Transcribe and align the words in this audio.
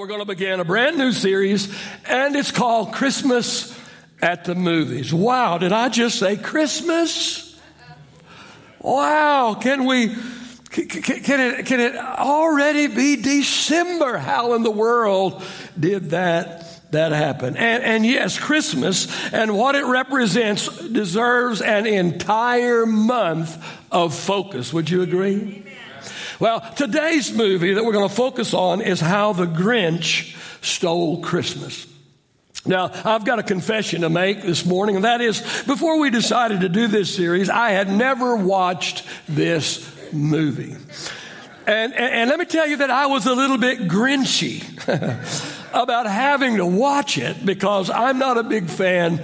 We're 0.00 0.06
going 0.06 0.20
to 0.20 0.24
begin 0.24 0.60
a 0.60 0.64
brand 0.64 0.96
new 0.96 1.12
series, 1.12 1.70
and 2.06 2.34
it's 2.34 2.50
called 2.50 2.94
Christmas 2.94 3.78
at 4.22 4.46
the 4.46 4.54
Movies. 4.54 5.12
Wow, 5.12 5.58
did 5.58 5.72
I 5.72 5.90
just 5.90 6.18
say 6.18 6.38
Christmas? 6.38 7.60
Wow, 8.80 9.58
can 9.60 9.84
we, 9.84 10.16
can, 10.70 10.88
can, 10.88 11.40
it, 11.40 11.66
can 11.66 11.80
it 11.80 11.96
already 11.96 12.86
be 12.86 13.16
December? 13.16 14.16
How 14.16 14.54
in 14.54 14.62
the 14.62 14.70
world 14.70 15.42
did 15.78 16.12
that, 16.12 16.90
that 16.92 17.12
happen? 17.12 17.58
And, 17.58 17.84
and 17.84 18.06
yes, 18.06 18.38
Christmas 18.38 19.06
and 19.34 19.54
what 19.54 19.74
it 19.74 19.84
represents 19.84 20.78
deserves 20.78 21.60
an 21.60 21.86
entire 21.86 22.86
month 22.86 23.62
of 23.92 24.14
focus. 24.14 24.72
Would 24.72 24.88
you 24.88 25.02
agree? 25.02 25.69
Well, 26.40 26.62
today's 26.74 27.34
movie 27.34 27.74
that 27.74 27.84
we're 27.84 27.92
going 27.92 28.08
to 28.08 28.14
focus 28.14 28.54
on 28.54 28.80
is 28.80 28.98
How 28.98 29.34
the 29.34 29.44
Grinch 29.44 30.34
Stole 30.64 31.20
Christmas. 31.20 31.86
Now, 32.64 32.90
I've 33.04 33.26
got 33.26 33.38
a 33.38 33.42
confession 33.42 34.00
to 34.00 34.08
make 34.08 34.40
this 34.40 34.64
morning, 34.64 34.96
and 34.96 35.04
that 35.04 35.20
is 35.20 35.42
before 35.66 36.00
we 36.00 36.08
decided 36.08 36.62
to 36.62 36.70
do 36.70 36.86
this 36.86 37.14
series, 37.14 37.50
I 37.50 37.72
had 37.72 37.90
never 37.90 38.36
watched 38.36 39.06
this 39.28 39.86
movie. 40.14 40.76
And, 41.66 41.92
and, 41.92 42.14
and 42.14 42.30
let 42.30 42.38
me 42.38 42.46
tell 42.46 42.66
you 42.66 42.78
that 42.78 42.90
I 42.90 43.04
was 43.04 43.26
a 43.26 43.34
little 43.34 43.58
bit 43.58 43.80
grinchy 43.80 44.64
about 45.74 46.06
having 46.06 46.56
to 46.56 46.64
watch 46.64 47.18
it 47.18 47.44
because 47.44 47.90
I'm 47.90 48.18
not 48.18 48.38
a 48.38 48.42
big 48.42 48.70
fan 48.70 49.22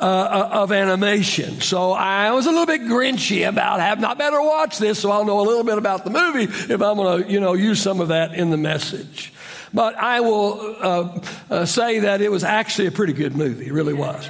uh, 0.00 0.04
uh, 0.04 0.48
of 0.62 0.72
animation. 0.72 1.60
So 1.60 1.92
I 1.92 2.30
was 2.30 2.46
a 2.46 2.50
little 2.50 2.66
bit 2.66 2.82
grinchy 2.82 3.48
about 3.48 3.80
having, 3.80 4.04
I 4.04 4.14
better 4.14 4.40
watch 4.40 4.78
this 4.78 5.00
so 5.00 5.10
I'll 5.10 5.24
know 5.24 5.40
a 5.40 5.42
little 5.42 5.64
bit 5.64 5.76
about 5.76 6.04
the 6.04 6.10
movie 6.10 6.44
if 6.44 6.80
I'm 6.80 6.96
going 6.96 7.24
to, 7.24 7.30
you 7.30 7.40
know, 7.40 7.54
use 7.54 7.82
some 7.82 8.00
of 8.00 8.08
that 8.08 8.34
in 8.34 8.50
the 8.50 8.56
message. 8.56 9.32
But 9.74 9.96
I 9.96 10.20
will 10.20 10.76
uh, 10.80 11.20
uh, 11.50 11.66
say 11.66 12.00
that 12.00 12.20
it 12.20 12.30
was 12.30 12.44
actually 12.44 12.86
a 12.86 12.92
pretty 12.92 13.12
good 13.12 13.36
movie. 13.36 13.66
It 13.66 13.72
really 13.72 13.92
was. 13.92 14.28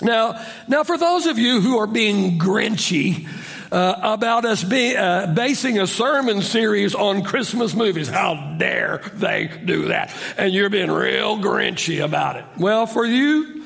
Now, 0.00 0.44
now 0.68 0.84
for 0.84 0.96
those 0.96 1.26
of 1.26 1.38
you 1.38 1.60
who 1.60 1.78
are 1.78 1.86
being 1.86 2.38
grinchy, 2.38 3.28
uh, 3.72 3.94
about 4.00 4.44
us 4.44 4.62
be, 4.62 4.96
uh, 4.96 5.26
basing 5.34 5.80
a 5.80 5.86
sermon 5.86 6.42
series 6.42 6.94
on 6.94 7.24
Christmas 7.24 7.74
movies. 7.74 8.08
How 8.08 8.56
dare 8.58 9.02
they 9.14 9.50
do 9.64 9.88
that? 9.88 10.14
And 10.38 10.54
you're 10.54 10.70
being 10.70 10.90
real 10.90 11.38
grinchy 11.38 12.04
about 12.04 12.36
it. 12.36 12.44
Well, 12.56 12.86
for 12.86 13.04
you, 13.04 13.64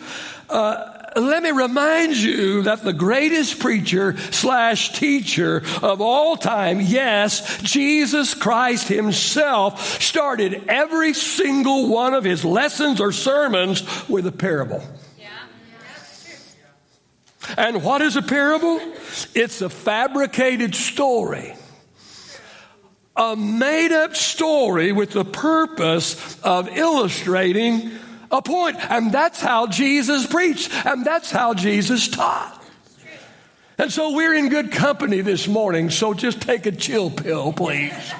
uh, 0.48 0.99
let 1.16 1.42
me 1.42 1.50
remind 1.50 2.16
you 2.16 2.62
that 2.62 2.82
the 2.82 2.92
greatest 2.92 3.58
preacher 3.58 4.16
slash 4.32 4.92
teacher 4.92 5.62
of 5.82 6.00
all 6.00 6.36
time, 6.36 6.80
yes, 6.80 7.60
Jesus 7.62 8.34
Christ 8.34 8.88
himself 8.88 10.00
started 10.00 10.64
every 10.68 11.14
single 11.14 11.88
one 11.88 12.14
of 12.14 12.24
his 12.24 12.44
lessons 12.44 13.00
or 13.00 13.12
sermons 13.12 14.08
with 14.08 14.26
a 14.26 14.32
parable. 14.32 14.82
And 17.56 17.82
what 17.82 18.02
is 18.02 18.16
a 18.16 18.22
parable? 18.22 18.80
It's 19.34 19.60
a 19.60 19.68
fabricated 19.68 20.74
story. 20.74 21.54
A 23.16 23.36
made 23.36 23.92
up 23.92 24.14
story 24.14 24.92
with 24.92 25.10
the 25.10 25.24
purpose 25.24 26.40
of 26.42 26.68
illustrating 26.68 27.90
a 28.30 28.42
point. 28.42 28.76
And 28.90 29.12
that's 29.12 29.40
how 29.40 29.66
Jesus 29.66 30.26
preached, 30.26 30.72
and 30.86 31.04
that's 31.04 31.30
how 31.30 31.54
Jesus 31.54 32.08
taught. 32.08 32.56
And 33.78 33.90
so 33.90 34.12
we're 34.12 34.34
in 34.34 34.50
good 34.50 34.72
company 34.72 35.22
this 35.22 35.48
morning, 35.48 35.88
so 35.88 36.12
just 36.12 36.42
take 36.42 36.66
a 36.66 36.72
chill 36.72 37.10
pill, 37.10 37.52
please. 37.52 38.12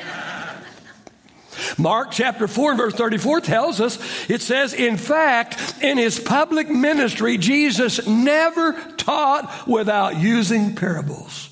Mark 1.76 2.10
chapter 2.10 2.48
4 2.48 2.74
verse 2.74 2.94
34 2.94 3.42
tells 3.42 3.80
us, 3.80 3.98
it 4.30 4.40
says, 4.40 4.72
in 4.72 4.96
fact, 4.96 5.82
in 5.82 5.98
his 5.98 6.18
public 6.18 6.70
ministry, 6.70 7.36
Jesus 7.36 8.06
never 8.06 8.72
taught 8.96 9.66
without 9.66 10.16
using 10.18 10.74
parables. 10.74 11.50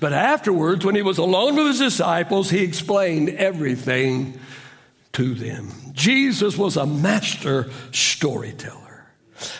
But 0.00 0.12
afterwards, 0.12 0.84
when 0.84 0.96
he 0.96 1.02
was 1.02 1.18
alone 1.18 1.54
with 1.54 1.68
his 1.68 1.78
disciples, 1.78 2.50
he 2.50 2.64
explained 2.64 3.28
everything 3.28 4.40
to 5.12 5.34
them. 5.34 5.70
Jesus 5.92 6.56
was 6.56 6.76
a 6.76 6.86
master 6.86 7.70
storyteller. 7.92 9.06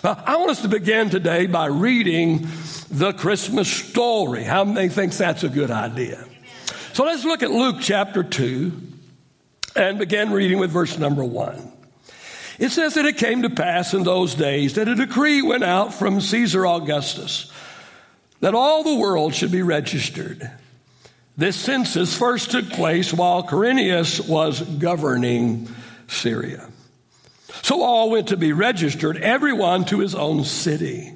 Well, 0.02 0.22
I 0.26 0.36
want 0.36 0.50
us 0.50 0.62
to 0.62 0.68
begin 0.68 1.10
today 1.10 1.46
by 1.46 1.66
reading 1.66 2.46
the 2.90 3.12
Christmas 3.12 3.68
story. 3.68 4.44
How 4.44 4.64
many 4.64 4.88
thinks 4.88 5.18
that's 5.18 5.44
a 5.44 5.48
good 5.48 5.70
idea? 5.70 6.24
So 6.92 7.04
let's 7.04 7.24
look 7.24 7.42
at 7.42 7.50
Luke 7.50 7.76
chapter 7.80 8.22
2 8.22 8.72
and 9.74 9.98
begin 9.98 10.30
reading 10.30 10.58
with 10.58 10.70
verse 10.70 10.98
number 10.98 11.24
1. 11.24 11.72
It 12.58 12.70
says 12.70 12.94
that 12.94 13.06
it 13.06 13.16
came 13.16 13.42
to 13.42 13.50
pass 13.50 13.94
in 13.94 14.04
those 14.04 14.34
days 14.34 14.74
that 14.74 14.88
a 14.88 14.94
decree 14.94 15.42
went 15.42 15.64
out 15.64 15.94
from 15.94 16.20
Caesar 16.20 16.66
Augustus 16.66 17.50
that 18.40 18.54
all 18.54 18.82
the 18.82 18.96
world 18.96 19.34
should 19.34 19.50
be 19.50 19.62
registered. 19.62 20.50
This 21.36 21.56
census 21.56 22.16
first 22.16 22.50
took 22.50 22.68
place 22.70 23.12
while 23.12 23.42
Quirinius 23.42 24.28
was 24.28 24.60
governing 24.60 25.68
Syria. 26.06 26.68
So 27.62 27.82
all 27.82 28.10
went 28.10 28.28
to 28.28 28.36
be 28.36 28.52
registered, 28.52 29.16
everyone 29.16 29.84
to 29.86 30.00
his 30.00 30.14
own 30.14 30.44
city. 30.44 31.14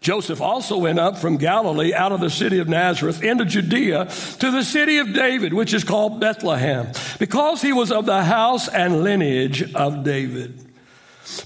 Joseph 0.00 0.40
also 0.40 0.78
went 0.78 0.98
up 0.98 1.18
from 1.18 1.38
Galilee 1.38 1.92
out 1.92 2.12
of 2.12 2.20
the 2.20 2.30
city 2.30 2.58
of 2.60 2.68
Nazareth 2.68 3.22
into 3.22 3.44
Judea 3.44 4.06
to 4.38 4.50
the 4.50 4.62
city 4.62 4.98
of 4.98 5.12
David, 5.12 5.52
which 5.52 5.74
is 5.74 5.84
called 5.84 6.20
Bethlehem, 6.20 6.88
because 7.18 7.62
he 7.62 7.72
was 7.72 7.90
of 7.90 8.06
the 8.06 8.22
house 8.22 8.68
and 8.68 9.02
lineage 9.02 9.74
of 9.74 10.04
David, 10.04 10.64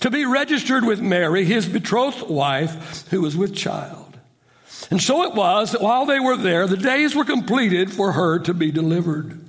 to 0.00 0.10
be 0.10 0.26
registered 0.26 0.84
with 0.84 1.00
Mary, 1.00 1.44
his 1.44 1.66
betrothed 1.66 2.28
wife, 2.28 3.08
who 3.08 3.22
was 3.22 3.36
with 3.36 3.54
child. 3.54 4.01
And 4.92 5.00
so 5.00 5.22
it 5.22 5.34
was 5.34 5.72
that 5.72 5.80
while 5.80 6.04
they 6.04 6.20
were 6.20 6.36
there, 6.36 6.66
the 6.66 6.76
days 6.76 7.14
were 7.14 7.24
completed 7.24 7.90
for 7.90 8.12
her 8.12 8.38
to 8.40 8.52
be 8.52 8.70
delivered. 8.70 9.40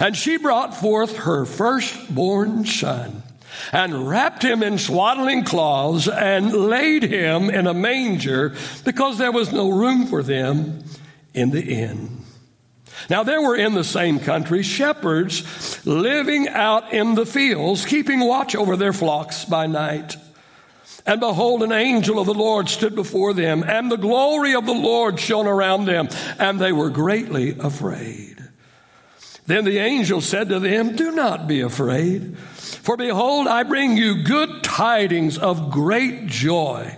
And 0.00 0.14
she 0.14 0.36
brought 0.36 0.76
forth 0.76 1.16
her 1.16 1.46
firstborn 1.46 2.66
son 2.66 3.22
and 3.72 4.06
wrapped 4.06 4.44
him 4.44 4.62
in 4.62 4.76
swaddling 4.76 5.44
cloths 5.44 6.08
and 6.08 6.52
laid 6.52 7.04
him 7.04 7.48
in 7.48 7.66
a 7.66 7.72
manger 7.72 8.54
because 8.84 9.16
there 9.16 9.32
was 9.32 9.50
no 9.50 9.70
room 9.70 10.08
for 10.08 10.22
them 10.22 10.84
in 11.32 11.52
the 11.52 11.64
inn. 11.64 12.22
Now 13.08 13.22
there 13.22 13.40
were 13.40 13.56
in 13.56 13.72
the 13.72 13.82
same 13.82 14.20
country 14.20 14.62
shepherds 14.62 15.86
living 15.86 16.48
out 16.48 16.92
in 16.92 17.14
the 17.14 17.24
fields, 17.24 17.86
keeping 17.86 18.20
watch 18.20 18.54
over 18.54 18.76
their 18.76 18.92
flocks 18.92 19.46
by 19.46 19.68
night. 19.68 20.18
And 21.06 21.20
behold, 21.20 21.62
an 21.62 21.70
angel 21.70 22.18
of 22.18 22.26
the 22.26 22.34
Lord 22.34 22.68
stood 22.68 22.96
before 22.96 23.32
them, 23.32 23.62
and 23.62 23.90
the 23.90 23.96
glory 23.96 24.54
of 24.54 24.66
the 24.66 24.74
Lord 24.74 25.20
shone 25.20 25.46
around 25.46 25.84
them, 25.84 26.08
and 26.38 26.58
they 26.58 26.72
were 26.72 26.90
greatly 26.90 27.56
afraid. 27.60 28.36
Then 29.46 29.64
the 29.64 29.78
angel 29.78 30.20
said 30.20 30.48
to 30.48 30.58
them, 30.58 30.96
Do 30.96 31.12
not 31.12 31.46
be 31.46 31.60
afraid, 31.60 32.36
for 32.36 32.96
behold, 32.96 33.46
I 33.46 33.62
bring 33.62 33.96
you 33.96 34.24
good 34.24 34.64
tidings 34.64 35.38
of 35.38 35.70
great 35.70 36.26
joy, 36.26 36.96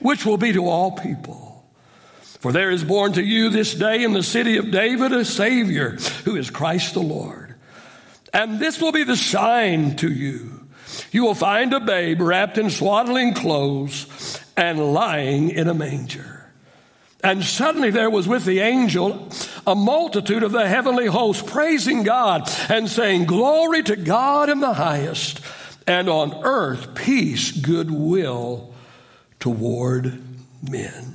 which 0.00 0.24
will 0.24 0.38
be 0.38 0.54
to 0.54 0.66
all 0.66 0.92
people. 0.92 1.52
For 2.40 2.50
there 2.50 2.70
is 2.70 2.82
born 2.82 3.12
to 3.12 3.22
you 3.22 3.50
this 3.50 3.74
day 3.74 4.02
in 4.02 4.14
the 4.14 4.22
city 4.22 4.56
of 4.56 4.70
David 4.70 5.12
a 5.12 5.24
Savior, 5.24 5.90
who 6.24 6.36
is 6.36 6.50
Christ 6.50 6.94
the 6.94 7.00
Lord. 7.00 7.54
And 8.32 8.58
this 8.58 8.80
will 8.80 8.92
be 8.92 9.04
the 9.04 9.16
sign 9.16 9.96
to 9.96 10.10
you. 10.10 10.61
You 11.10 11.24
will 11.24 11.34
find 11.34 11.72
a 11.72 11.80
babe 11.80 12.20
wrapped 12.20 12.58
in 12.58 12.70
swaddling 12.70 13.34
clothes 13.34 14.40
and 14.56 14.92
lying 14.92 15.50
in 15.50 15.68
a 15.68 15.74
manger. 15.74 16.50
And 17.22 17.44
suddenly 17.44 17.90
there 17.90 18.10
was 18.10 18.26
with 18.26 18.44
the 18.44 18.60
angel 18.60 19.28
a 19.66 19.74
multitude 19.74 20.42
of 20.42 20.52
the 20.52 20.66
heavenly 20.66 21.06
host 21.06 21.46
praising 21.46 22.02
God 22.02 22.50
and 22.68 22.88
saying, 22.88 23.26
Glory 23.26 23.82
to 23.84 23.96
God 23.96 24.50
in 24.50 24.60
the 24.60 24.74
highest, 24.74 25.40
and 25.86 26.08
on 26.08 26.42
earth 26.42 26.94
peace, 26.94 27.52
goodwill 27.52 28.74
toward 29.38 30.20
men. 30.68 31.11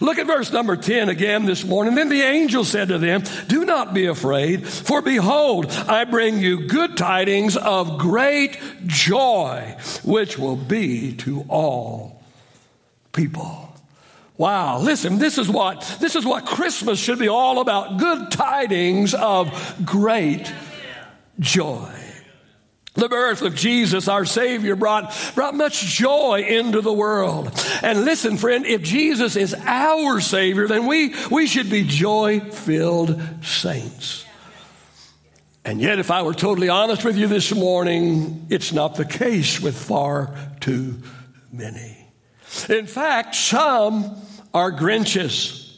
Look 0.00 0.16
at 0.16 0.26
verse 0.26 0.50
number 0.50 0.76
10 0.76 1.10
again 1.10 1.44
this 1.44 1.62
morning. 1.62 1.94
Then 1.94 2.08
the 2.08 2.22
angel 2.22 2.64
said 2.64 2.88
to 2.88 2.98
them, 2.98 3.22
Do 3.48 3.66
not 3.66 3.92
be 3.92 4.06
afraid, 4.06 4.66
for 4.66 5.02
behold, 5.02 5.66
I 5.66 6.04
bring 6.04 6.38
you 6.38 6.66
good 6.66 6.96
tidings 6.96 7.56
of 7.58 7.98
great 7.98 8.58
joy, 8.86 9.76
which 10.02 10.38
will 10.38 10.56
be 10.56 11.12
to 11.16 11.44
all 11.48 12.22
people. 13.12 13.68
Wow, 14.38 14.78
listen, 14.78 15.18
this 15.18 15.36
is 15.36 15.50
what 15.50 15.82
this 16.00 16.16
is 16.16 16.24
what 16.24 16.46
Christmas 16.46 16.98
should 16.98 17.18
be 17.18 17.28
all 17.28 17.60
about. 17.60 17.98
Good 17.98 18.30
tidings 18.30 19.12
of 19.12 19.84
great 19.84 20.50
joy. 21.38 21.99
The 22.94 23.08
birth 23.08 23.42
of 23.42 23.54
Jesus, 23.54 24.08
our 24.08 24.24
Savior, 24.24 24.74
brought, 24.74 25.16
brought 25.36 25.54
much 25.54 25.80
joy 25.80 26.44
into 26.46 26.80
the 26.80 26.92
world. 26.92 27.52
And 27.82 28.04
listen, 28.04 28.36
friend, 28.36 28.66
if 28.66 28.82
Jesus 28.82 29.36
is 29.36 29.54
our 29.54 30.20
Savior, 30.20 30.66
then 30.66 30.86
we, 30.86 31.14
we 31.30 31.46
should 31.46 31.70
be 31.70 31.84
joy 31.84 32.40
filled 32.40 33.20
saints. 33.44 34.26
And 35.64 35.80
yet, 35.80 35.98
if 36.00 36.10
I 36.10 36.22
were 36.22 36.34
totally 36.34 36.68
honest 36.68 37.04
with 37.04 37.16
you 37.16 37.28
this 37.28 37.54
morning, 37.54 38.46
it's 38.50 38.72
not 38.72 38.96
the 38.96 39.04
case 39.04 39.60
with 39.60 39.78
far 39.78 40.34
too 40.58 40.96
many. 41.52 42.08
In 42.68 42.86
fact, 42.86 43.36
some 43.36 44.16
are 44.52 44.72
Grinches. 44.72 45.76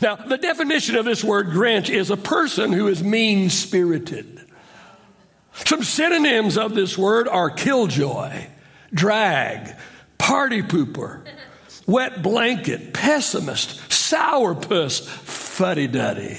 Now, 0.00 0.14
the 0.14 0.38
definition 0.38 0.96
of 0.96 1.04
this 1.04 1.24
word 1.24 1.48
Grinch 1.48 1.90
is 1.90 2.10
a 2.10 2.16
person 2.16 2.72
who 2.72 2.86
is 2.86 3.02
mean 3.02 3.50
spirited. 3.50 4.31
Some 5.54 5.82
synonyms 5.82 6.56
of 6.56 6.74
this 6.74 6.96
word 6.96 7.28
are 7.28 7.50
killjoy, 7.50 8.46
drag, 8.92 9.74
party 10.18 10.62
pooper, 10.62 11.20
wet 11.86 12.22
blanket, 12.22 12.94
pessimist, 12.94 13.80
sourpuss, 13.90 15.06
fuddy 15.06 15.86
duddy. 15.86 16.38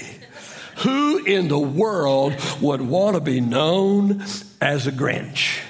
Who 0.78 1.24
in 1.24 1.48
the 1.48 1.58
world 1.58 2.34
would 2.60 2.80
want 2.80 3.14
to 3.14 3.20
be 3.20 3.40
known 3.40 4.24
as 4.60 4.86
a 4.86 4.92
Grinch? 4.92 5.60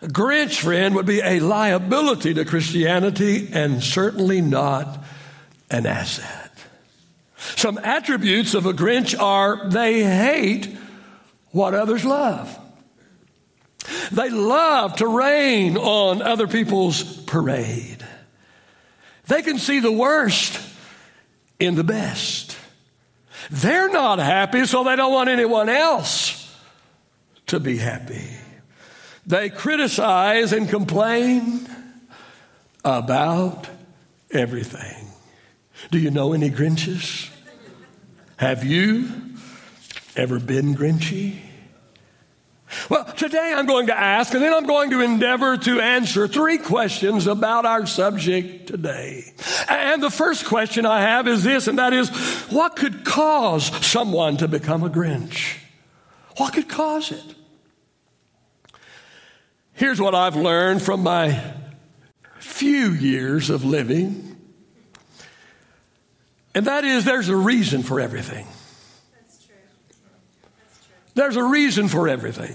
A 0.00 0.06
Grinch, 0.06 0.60
friend, 0.60 0.94
would 0.94 1.06
be 1.06 1.20
a 1.20 1.40
liability 1.40 2.32
to 2.34 2.44
Christianity 2.44 3.50
and 3.52 3.82
certainly 3.82 4.40
not 4.40 5.04
an 5.70 5.84
asset. 5.84 6.52
Some 7.56 7.78
attributes 7.78 8.54
of 8.54 8.64
a 8.64 8.72
Grinch 8.72 9.18
are 9.18 9.68
they 9.68 10.02
hate 10.02 10.77
what 11.50 11.74
others 11.74 12.04
love. 12.04 12.58
They 14.12 14.30
love 14.30 14.96
to 14.96 15.06
rain 15.06 15.76
on 15.76 16.22
other 16.22 16.46
people's 16.46 17.02
parade. 17.02 18.04
They 19.26 19.42
can 19.42 19.58
see 19.58 19.80
the 19.80 19.92
worst 19.92 20.58
in 21.58 21.74
the 21.74 21.84
best. 21.84 22.56
They're 23.50 23.88
not 23.88 24.18
happy, 24.18 24.66
so 24.66 24.84
they 24.84 24.96
don't 24.96 25.12
want 25.12 25.28
anyone 25.28 25.68
else 25.68 26.54
to 27.46 27.60
be 27.60 27.76
happy. 27.76 28.28
They 29.26 29.50
criticize 29.50 30.52
and 30.52 30.68
complain 30.68 31.68
about 32.84 33.68
everything. 34.30 35.08
Do 35.90 35.98
you 35.98 36.10
know 36.10 36.32
any 36.32 36.50
Grinches? 36.50 37.30
Have 38.36 38.64
you 38.64 39.08
ever 40.18 40.38
been 40.38 40.74
Grinchy? 40.74 41.38
Well, 42.90 43.04
today 43.04 43.54
I'm 43.56 43.64
going 43.64 43.86
to 43.86 43.98
ask, 43.98 44.34
and 44.34 44.42
then 44.42 44.52
I'm 44.52 44.66
going 44.66 44.90
to 44.90 45.00
endeavor 45.00 45.56
to 45.56 45.80
answer 45.80 46.28
three 46.28 46.58
questions 46.58 47.26
about 47.26 47.64
our 47.64 47.86
subject 47.86 48.66
today. 48.66 49.32
And 49.68 50.02
the 50.02 50.10
first 50.10 50.44
question 50.44 50.84
I 50.84 51.00
have 51.00 51.26
is 51.26 51.44
this, 51.44 51.66
and 51.66 51.78
that 51.78 51.94
is 51.94 52.10
what 52.50 52.76
could 52.76 53.04
cause 53.04 53.64
someone 53.86 54.36
to 54.38 54.48
become 54.48 54.82
a 54.82 54.90
Grinch? 54.90 55.56
What 56.36 56.52
could 56.52 56.68
cause 56.68 57.10
it? 57.10 57.34
Here's 59.72 60.00
what 60.00 60.14
I've 60.14 60.36
learned 60.36 60.82
from 60.82 61.02
my 61.04 61.40
few 62.38 62.90
years 62.90 63.48
of 63.48 63.64
living, 63.64 64.36
and 66.54 66.66
that 66.66 66.84
is 66.84 67.04
there's 67.04 67.28
a 67.28 67.36
reason 67.36 67.82
for 67.82 68.00
everything. 68.00 68.46
That's 69.14 69.46
true. 69.46 69.54
That's 70.58 70.86
true. 70.86 70.96
There's 71.18 71.34
a 71.34 71.42
reason 71.42 71.88
for 71.88 72.08
everything. 72.08 72.54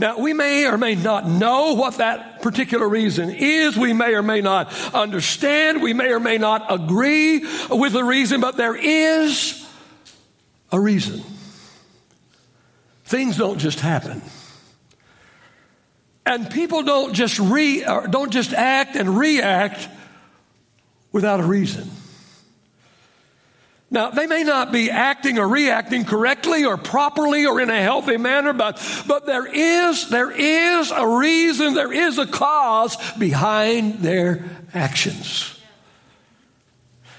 Now, 0.00 0.18
we 0.18 0.32
may 0.32 0.64
or 0.66 0.78
may 0.78 0.94
not 0.94 1.28
know 1.28 1.74
what 1.74 1.98
that 1.98 2.40
particular 2.40 2.88
reason 2.88 3.28
is. 3.28 3.76
We 3.76 3.92
may 3.92 4.14
or 4.14 4.22
may 4.22 4.40
not 4.40 4.72
understand. 4.94 5.82
We 5.82 5.92
may 5.92 6.10
or 6.10 6.18
may 6.18 6.38
not 6.38 6.72
agree 6.72 7.44
with 7.68 7.92
the 7.92 8.02
reason, 8.02 8.40
but 8.40 8.56
there 8.56 8.74
is 8.74 9.68
a 10.72 10.80
reason. 10.80 11.22
Things 13.04 13.36
don't 13.36 13.58
just 13.58 13.80
happen. 13.80 14.22
And 16.24 16.50
people 16.50 16.84
don't 16.84 17.12
just 17.12 17.38
re, 17.38 17.84
uh, 17.84 18.06
don't 18.06 18.30
just 18.30 18.54
act 18.54 18.96
and 18.96 19.18
react 19.18 19.90
without 21.12 21.40
a 21.40 21.44
reason. 21.44 21.90
Now, 23.94 24.10
they 24.10 24.26
may 24.26 24.42
not 24.42 24.72
be 24.72 24.90
acting 24.90 25.38
or 25.38 25.46
reacting 25.46 26.04
correctly 26.04 26.64
or 26.64 26.76
properly 26.76 27.46
or 27.46 27.60
in 27.60 27.70
a 27.70 27.80
healthy 27.80 28.16
manner, 28.16 28.52
but, 28.52 28.84
but 29.06 29.24
there 29.24 29.46
is, 29.46 30.08
there 30.08 30.32
is 30.32 30.90
a 30.90 31.06
reason, 31.06 31.74
there 31.74 31.92
is 31.92 32.18
a 32.18 32.26
cause 32.26 32.96
behind 33.12 34.00
their 34.00 34.44
actions. 34.74 35.56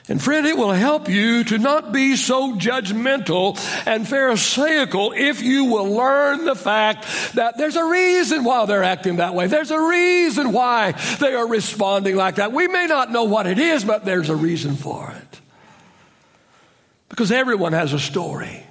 And 0.09 0.21
friend, 0.21 0.45
it 0.45 0.57
will 0.57 0.73
help 0.73 1.07
you 1.07 1.45
to 1.45 1.57
not 1.57 1.93
be 1.93 2.17
so 2.17 2.55
judgmental 2.55 3.57
and 3.87 4.05
pharisaical 4.05 5.13
if 5.15 5.41
you 5.41 5.65
will 5.65 5.95
learn 5.95 6.43
the 6.43 6.55
fact 6.55 7.05
that 7.35 7.57
there's 7.57 7.77
a 7.77 7.85
reason 7.85 8.43
why 8.43 8.65
they're 8.65 8.83
acting 8.83 9.15
that 9.15 9.33
way. 9.33 9.47
There's 9.47 9.71
a 9.71 9.79
reason 9.79 10.51
why 10.51 10.91
they 11.21 11.33
are 11.35 11.47
responding 11.47 12.17
like 12.17 12.35
that. 12.35 12.51
We 12.51 12.67
may 12.67 12.85
not 12.85 13.13
know 13.13 13.23
what 13.23 13.47
it 13.47 13.59
is, 13.59 13.85
but 13.85 14.03
there's 14.03 14.29
a 14.29 14.35
reason 14.35 14.75
for 14.75 15.09
it. 15.09 15.24
Because 17.09 17.31
everyone 17.31 17.73
has 17.73 17.93
a 17.93 17.99
story. 17.99 18.65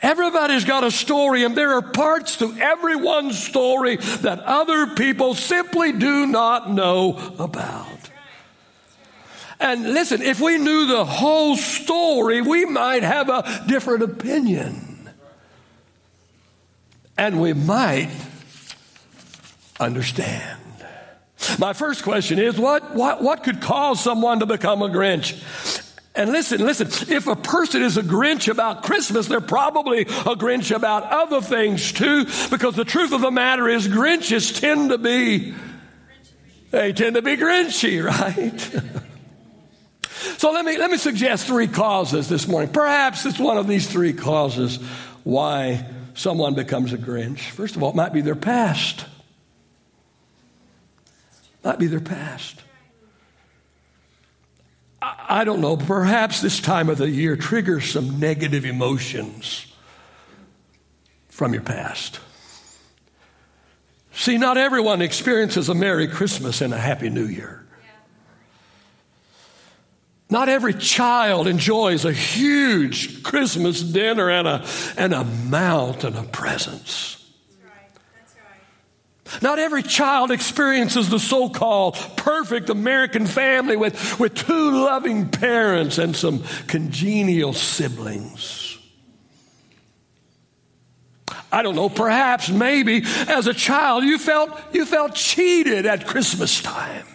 Everybody's 0.00 0.64
got 0.64 0.84
a 0.84 0.90
story, 0.90 1.44
and 1.44 1.56
there 1.56 1.72
are 1.72 1.82
parts 1.82 2.36
to 2.36 2.54
everyone's 2.58 3.42
story 3.42 3.96
that 3.96 4.40
other 4.40 4.88
people 4.88 5.34
simply 5.34 5.92
do 5.92 6.26
not 6.26 6.70
know 6.70 7.34
about. 7.38 7.88
And 9.58 9.94
listen, 9.94 10.20
if 10.20 10.40
we 10.40 10.58
knew 10.58 10.86
the 10.86 11.06
whole 11.06 11.56
story, 11.56 12.42
we 12.42 12.66
might 12.66 13.02
have 13.02 13.30
a 13.30 13.64
different 13.66 14.02
opinion. 14.02 15.08
And 17.16 17.40
we 17.40 17.54
might 17.54 18.10
understand. 19.80 20.60
My 21.58 21.72
first 21.72 22.02
question 22.02 22.38
is 22.38 22.58
what, 22.58 22.94
what, 22.94 23.22
what 23.22 23.42
could 23.42 23.60
cause 23.60 24.02
someone 24.02 24.40
to 24.40 24.46
become 24.46 24.82
a 24.82 24.88
Grinch? 24.88 25.32
And 26.16 26.30
listen, 26.30 26.64
listen, 26.64 26.86
if 27.12 27.26
a 27.26 27.34
person 27.34 27.82
is 27.82 27.96
a 27.96 28.02
Grinch 28.02 28.48
about 28.48 28.84
Christmas, 28.84 29.26
they're 29.26 29.40
probably 29.40 30.02
a 30.02 30.36
Grinch 30.36 30.74
about 30.74 31.02
other 31.04 31.40
things 31.40 31.90
too, 31.92 32.24
because 32.50 32.76
the 32.76 32.84
truth 32.84 33.12
of 33.12 33.20
the 33.20 33.32
matter 33.32 33.68
is 33.68 33.88
Grinches 33.88 34.60
tend 34.60 34.90
to 34.90 34.98
be, 34.98 35.54
they 36.70 36.92
tend 36.92 37.16
to 37.16 37.22
be 37.22 37.36
Grinchy, 37.36 38.04
right? 38.04 38.60
So 40.38 40.52
let 40.52 40.64
me, 40.64 40.78
let 40.78 40.90
me 40.90 40.98
suggest 40.98 41.46
three 41.46 41.66
causes 41.66 42.28
this 42.28 42.46
morning. 42.46 42.70
Perhaps 42.70 43.26
it's 43.26 43.38
one 43.38 43.58
of 43.58 43.66
these 43.66 43.90
three 43.90 44.12
causes 44.12 44.76
why 45.24 45.84
someone 46.14 46.54
becomes 46.54 46.92
a 46.92 46.98
Grinch. 46.98 47.40
First 47.40 47.74
of 47.74 47.82
all, 47.82 47.90
it 47.90 47.96
might 47.96 48.12
be 48.12 48.20
their 48.20 48.36
past. 48.36 49.04
Might 51.64 51.80
be 51.80 51.88
their 51.88 52.00
past. 52.00 52.63
I, 55.28 55.44
don't 55.44 55.60
know, 55.60 55.76
perhaps 55.76 56.40
this 56.40 56.60
time 56.60 56.88
of 56.88 56.98
the 56.98 57.10
year 57.10 57.36
triggers 57.36 57.90
some 57.90 58.20
negative 58.20 58.64
emotions 58.64 59.66
from 61.28 61.52
your 61.52 61.62
past. 61.62 62.20
See, 64.12 64.38
not 64.38 64.56
everyone 64.56 65.02
experiences 65.02 65.68
a 65.68 65.74
Merry 65.74 66.06
Christmas 66.08 66.60
and 66.60 66.72
a 66.72 66.78
Happy 66.78 67.10
New 67.10 67.26
Year. 67.26 67.66
Not 70.30 70.48
every 70.48 70.74
child 70.74 71.46
enjoys 71.46 72.04
a 72.04 72.12
huge 72.12 73.22
Christmas 73.22 73.82
dinner 73.82 74.30
and 74.30 74.48
a, 74.48 74.66
and 74.96 75.12
a 75.12 75.24
mountain 75.24 76.16
of 76.16 76.32
presents. 76.32 77.23
Not 79.40 79.58
every 79.58 79.82
child 79.82 80.30
experiences 80.30 81.08
the 81.08 81.18
so 81.18 81.48
called 81.48 81.96
perfect 82.16 82.68
American 82.68 83.26
family 83.26 83.76
with, 83.76 84.20
with 84.20 84.34
two 84.34 84.70
loving 84.70 85.30
parents 85.30 85.98
and 85.98 86.14
some 86.14 86.44
congenial 86.66 87.52
siblings. 87.52 88.78
I 91.50 91.62
don't 91.62 91.76
know, 91.76 91.88
perhaps, 91.88 92.50
maybe 92.50 93.04
as 93.28 93.46
a 93.46 93.54
child 93.54 94.04
you 94.04 94.18
felt, 94.18 94.50
you 94.72 94.84
felt 94.84 95.14
cheated 95.14 95.86
at 95.86 96.06
Christmas 96.06 96.60
time. 96.60 97.06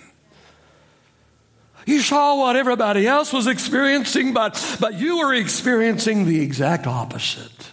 You 1.85 1.99
saw 1.99 2.37
what 2.37 2.55
everybody 2.55 3.05
else 3.05 3.33
was 3.33 3.47
experiencing, 3.47 4.33
but, 4.33 4.77
but 4.79 4.93
you 4.93 5.19
were 5.19 5.33
experiencing 5.33 6.25
the 6.25 6.39
exact 6.39 6.87
opposite. 6.87 7.71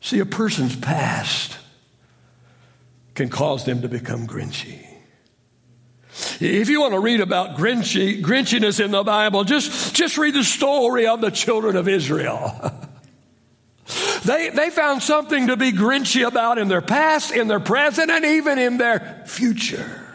See, 0.00 0.20
a 0.20 0.26
person's 0.26 0.76
past 0.76 1.58
can 3.18 3.28
cause 3.28 3.64
them 3.64 3.82
to 3.82 3.88
become 3.88 4.28
grinchy. 4.28 4.86
If 6.40 6.68
you 6.68 6.80
want 6.80 6.94
to 6.94 7.00
read 7.00 7.20
about 7.20 7.58
grinchy, 7.58 8.22
grinchiness 8.22 8.82
in 8.82 8.92
the 8.92 9.02
Bible, 9.02 9.42
just, 9.42 9.94
just 9.94 10.16
read 10.18 10.34
the 10.34 10.44
story 10.44 11.08
of 11.08 11.20
the 11.20 11.30
children 11.30 11.74
of 11.74 11.88
Israel. 11.88 12.72
they, 14.24 14.50
they 14.50 14.70
found 14.70 15.02
something 15.02 15.48
to 15.48 15.56
be 15.56 15.72
grinchy 15.72 16.26
about 16.26 16.58
in 16.58 16.68
their 16.68 16.80
past, 16.80 17.32
in 17.32 17.48
their 17.48 17.58
present, 17.58 18.08
and 18.08 18.24
even 18.24 18.56
in 18.56 18.78
their 18.78 19.24
future. 19.26 20.06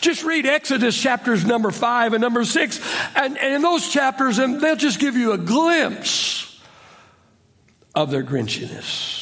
Just 0.00 0.24
read 0.24 0.44
Exodus 0.44 1.00
chapters 1.00 1.44
number 1.44 1.70
five 1.70 2.14
and 2.14 2.20
number 2.20 2.44
six, 2.44 2.80
and, 3.14 3.38
and 3.38 3.54
in 3.54 3.62
those 3.62 3.88
chapters, 3.88 4.38
and 4.38 4.60
they'll 4.60 4.74
just 4.74 4.98
give 4.98 5.16
you 5.16 5.32
a 5.32 5.38
glimpse 5.38 6.60
of 7.94 8.10
their 8.10 8.24
Grinchiness. 8.24 9.17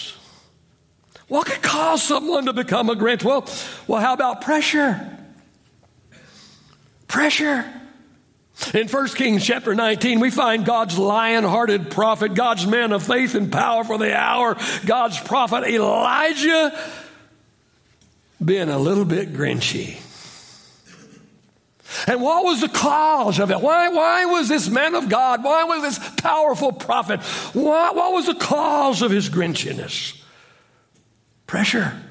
What 1.29 1.47
could 1.47 1.63
cause 1.63 2.03
someone 2.03 2.47
to 2.47 2.53
become 2.53 2.89
a 2.89 2.95
Grinch? 2.95 3.25
Well, 3.25 3.49
well, 3.87 4.01
how 4.01 4.13
about 4.13 4.43
pressure? 4.43 5.19
Pressure. 7.09 7.65
In 8.73 8.89
1 8.89 9.09
Kings 9.09 9.45
chapter 9.45 9.75
19, 9.75 10.21
we 10.21 10.31
find 10.31 10.65
God's 10.65 10.97
lion 10.97 11.45
hearted 11.45 11.91
prophet, 11.91 12.35
God's 12.35 12.67
man 12.67 12.93
of 12.93 13.03
faith 13.03 13.35
and 13.35 13.53
power 13.53 13.85
for 13.85 13.99
the 13.99 14.17
hour, 14.17 14.57
God's 14.87 15.19
prophet 15.21 15.65
Elijah 15.65 16.79
being 18.43 18.69
a 18.69 18.79
little 18.79 19.05
bit 19.05 19.33
grinchy. 19.33 19.99
And 22.07 22.23
what 22.23 22.45
was 22.45 22.61
the 22.61 22.69
cause 22.69 23.39
of 23.39 23.51
it? 23.51 23.61
Why, 23.61 23.89
why 23.89 24.27
was 24.27 24.49
this 24.49 24.69
man 24.69 24.95
of 24.95 25.09
God, 25.09 25.43
why 25.45 25.65
was 25.65 25.83
this 25.83 26.11
powerful 26.17 26.73
prophet, 26.73 27.21
why, 27.53 27.91
what 27.93 28.13
was 28.13 28.27
the 28.27 28.35
cause 28.35 29.03
of 29.03 29.11
his 29.11 29.29
grinchiness? 29.29 30.21
Pressure. 31.47 32.03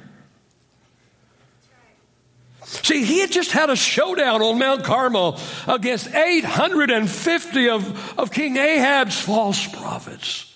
See, 2.63 3.03
he 3.03 3.19
had 3.19 3.31
just 3.31 3.51
had 3.51 3.69
a 3.69 3.75
showdown 3.75 4.41
on 4.41 4.57
Mount 4.59 4.83
Carmel 4.83 5.39
against 5.67 6.13
850 6.13 7.69
of, 7.69 8.19
of 8.19 8.31
King 8.31 8.57
Ahab's 8.57 9.19
false 9.19 9.67
prophets. 9.67 10.51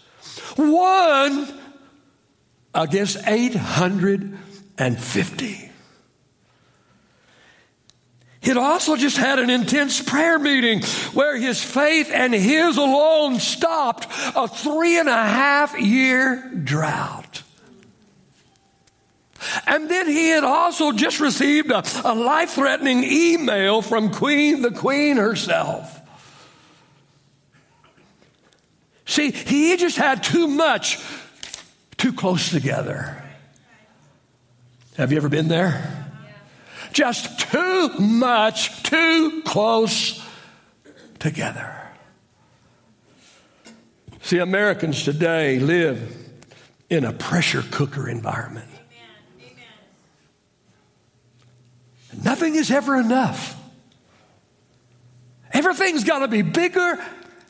One 0.55 1.47
against 2.73 3.17
850. 3.25 5.69
He'd 8.41 8.57
also 8.57 8.95
just 8.95 9.17
had 9.17 9.39
an 9.39 9.49
intense 9.49 10.01
prayer 10.01 10.39
meeting 10.39 10.81
where 11.13 11.37
his 11.37 11.63
faith 11.63 12.09
and 12.13 12.33
his 12.33 12.77
alone 12.77 13.39
stopped 13.39 14.07
a 14.35 14.47
three 14.47 14.97
and 14.97 15.09
a 15.09 15.25
half 15.25 15.79
year 15.79 16.49
drought. 16.63 17.43
And 19.65 19.89
then 19.89 20.07
he 20.07 20.29
had 20.29 20.43
also 20.43 20.91
just 20.91 21.19
received 21.19 21.71
a, 21.71 21.83
a 22.03 22.13
life 22.13 22.51
threatening 22.51 23.03
email 23.03 23.81
from 23.81 24.11
Queen, 24.11 24.61
the 24.61 24.71
Queen 24.71 25.17
herself. 25.17 25.99
See, 29.05 29.31
he 29.31 29.75
just 29.77 29.97
had 29.97 30.23
too 30.23 30.47
much 30.47 30.99
too 31.97 32.13
close 32.13 32.49
together. 32.49 33.21
Have 34.97 35.11
you 35.11 35.17
ever 35.17 35.29
been 35.29 35.47
there? 35.47 36.07
Just 36.93 37.39
too 37.51 37.89
much, 37.99 38.83
too 38.83 39.41
close 39.45 40.25
together. 41.19 41.75
See, 44.21 44.37
Americans 44.37 45.03
today 45.03 45.59
live 45.59 46.17
in 46.89 47.03
a 47.03 47.13
pressure 47.13 47.63
cooker 47.71 48.07
environment. 48.07 48.68
Nothing 52.23 52.55
is 52.55 52.71
ever 52.71 52.95
enough. 52.99 53.55
Everything's 55.51 56.03
got 56.03 56.19
to 56.19 56.27
be 56.27 56.41
bigger 56.41 56.99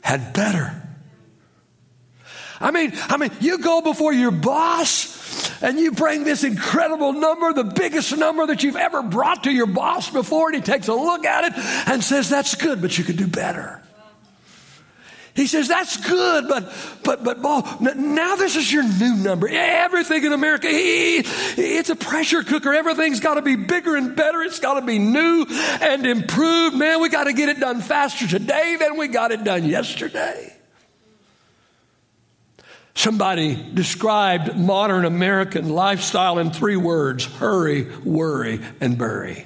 and 0.03 0.33
better. 0.33 0.81
I 2.61 2.71
mean, 2.71 2.91
I 2.95 3.17
mean, 3.17 3.31
you 3.39 3.59
go 3.59 3.81
before 3.81 4.13
your 4.13 4.31
boss 4.31 5.61
and 5.61 5.79
you 5.79 5.91
bring 5.91 6.23
this 6.23 6.43
incredible 6.43 7.13
number, 7.13 7.53
the 7.53 7.63
biggest 7.63 8.15
number 8.17 8.47
that 8.47 8.63
you've 8.63 8.75
ever 8.75 9.01
brought 9.01 9.45
to 9.45 9.51
your 9.51 9.67
boss 9.67 10.09
before, 10.09 10.47
and 10.49 10.55
he 10.55 10.61
takes 10.61 10.87
a 10.87 10.93
look 10.93 11.25
at 11.25 11.45
it 11.45 11.53
and 11.87 12.03
says, 12.03 12.29
That's 12.29 12.55
good, 12.55 12.81
but 12.81 12.97
you 12.97 13.03
could 13.03 13.17
do 13.17 13.27
better. 13.27 13.81
He 15.35 15.47
says, 15.47 15.67
that's 15.67 15.97
good, 15.97 16.47
but, 16.47 16.73
but, 17.03 17.23
but, 17.23 17.41
Paul, 17.41 17.63
now 17.79 18.35
this 18.35 18.55
is 18.55 18.71
your 18.71 18.83
new 18.83 19.15
number. 19.15 19.47
Everything 19.47 20.25
in 20.25 20.33
America, 20.33 20.67
it's 20.69 21.89
a 21.89 21.95
pressure 21.95 22.43
cooker. 22.43 22.73
Everything's 22.73 23.19
got 23.19 23.35
to 23.35 23.41
be 23.41 23.55
bigger 23.55 23.95
and 23.95 24.15
better. 24.15 24.41
It's 24.41 24.59
got 24.59 24.79
to 24.79 24.85
be 24.85 24.99
new 24.99 25.45
and 25.49 26.05
improved. 26.05 26.75
Man, 26.75 27.01
we 27.01 27.09
got 27.09 27.25
to 27.25 27.33
get 27.33 27.49
it 27.49 27.59
done 27.59 27.81
faster 27.81 28.27
today 28.27 28.77
than 28.79 28.97
we 28.97 29.07
got 29.07 29.31
it 29.31 29.43
done 29.43 29.65
yesterday. 29.65 30.55
Somebody 32.95 33.55
described 33.73 34.57
modern 34.57 35.05
American 35.05 35.69
lifestyle 35.69 36.37
in 36.37 36.51
three 36.51 36.75
words 36.75 37.23
hurry, 37.23 37.83
worry, 37.99 38.59
and 38.81 38.97
bury. 38.97 39.45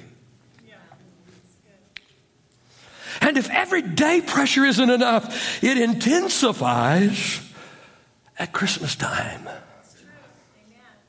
And 3.24 3.38
if 3.38 3.48
everyday 3.48 4.20
pressure 4.20 4.66
isn't 4.66 4.90
enough, 4.90 5.64
it 5.64 5.78
intensifies 5.78 7.40
at 8.38 8.52
Christmas 8.52 8.94
time. 8.96 9.48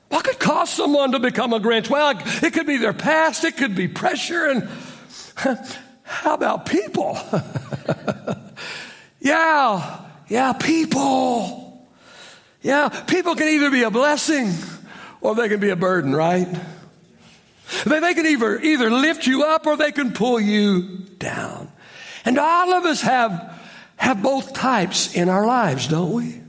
What 0.07 0.23
could 0.23 0.39
cause 0.39 0.69
someone 0.69 1.11
to 1.11 1.19
become 1.19 1.51
a 1.51 1.59
Grinch? 1.59 1.89
Well, 1.89 2.17
it 2.41 2.53
could 2.53 2.67
be 2.67 2.77
their 2.77 2.93
past, 2.93 3.43
it 3.43 3.57
could 3.57 3.75
be 3.75 3.89
pressure, 3.89 4.45
and 4.45 4.69
how 6.03 6.35
about 6.35 6.65
people? 6.65 7.17
yeah, 9.19 9.99
yeah, 10.29 10.53
people. 10.53 11.85
Yeah, 12.61 12.87
people 12.87 13.35
can 13.35 13.49
either 13.49 13.69
be 13.69 13.83
a 13.83 13.91
blessing 13.91 14.53
or 15.19 15.35
they 15.35 15.49
can 15.49 15.59
be 15.59 15.69
a 15.69 15.75
burden, 15.75 16.15
right? 16.15 16.47
They, 17.85 17.99
they 17.99 18.13
can 18.13 18.25
either, 18.25 18.57
either 18.57 18.89
lift 18.89 19.27
you 19.27 19.43
up 19.43 19.67
or 19.67 19.75
they 19.75 19.91
can 19.91 20.13
pull 20.13 20.39
you 20.39 20.99
down. 21.19 21.73
And 22.25 22.39
all 22.39 22.73
of 22.73 22.85
us 22.85 23.01
have, 23.01 23.55
have 23.97 24.21
both 24.21 24.53
types 24.53 25.15
in 25.15 25.29
our 25.29 25.45
lives, 25.45 25.87
don't 25.87 26.11
we? 26.11 26.41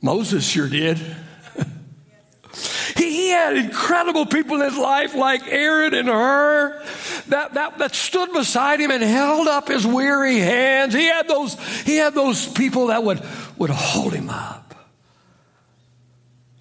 Moses 0.00 0.48
sure 0.48 0.68
did. 0.68 0.98
he, 2.96 3.10
he, 3.10 3.28
had 3.28 3.56
incredible 3.56 4.24
people 4.26 4.56
in 4.56 4.62
his 4.62 4.78
life 4.78 5.14
like 5.14 5.46
Aaron 5.46 5.92
and 5.92 6.08
Hur 6.08 6.82
that, 7.28 7.54
that, 7.54 7.78
that 7.78 7.94
stood 7.94 8.32
beside 8.32 8.80
him 8.80 8.90
and 8.90 9.02
held 9.02 9.48
up 9.48 9.68
his 9.68 9.86
weary 9.86 10.38
hands. 10.38 10.94
He 10.94 11.04
had 11.04 11.28
those, 11.28 11.58
he 11.82 11.96
had 11.96 12.14
those 12.14 12.46
people 12.46 12.86
that 12.88 13.02
would, 13.02 13.20
would 13.58 13.70
hold 13.70 14.14
him 14.14 14.30
up. 14.30 14.67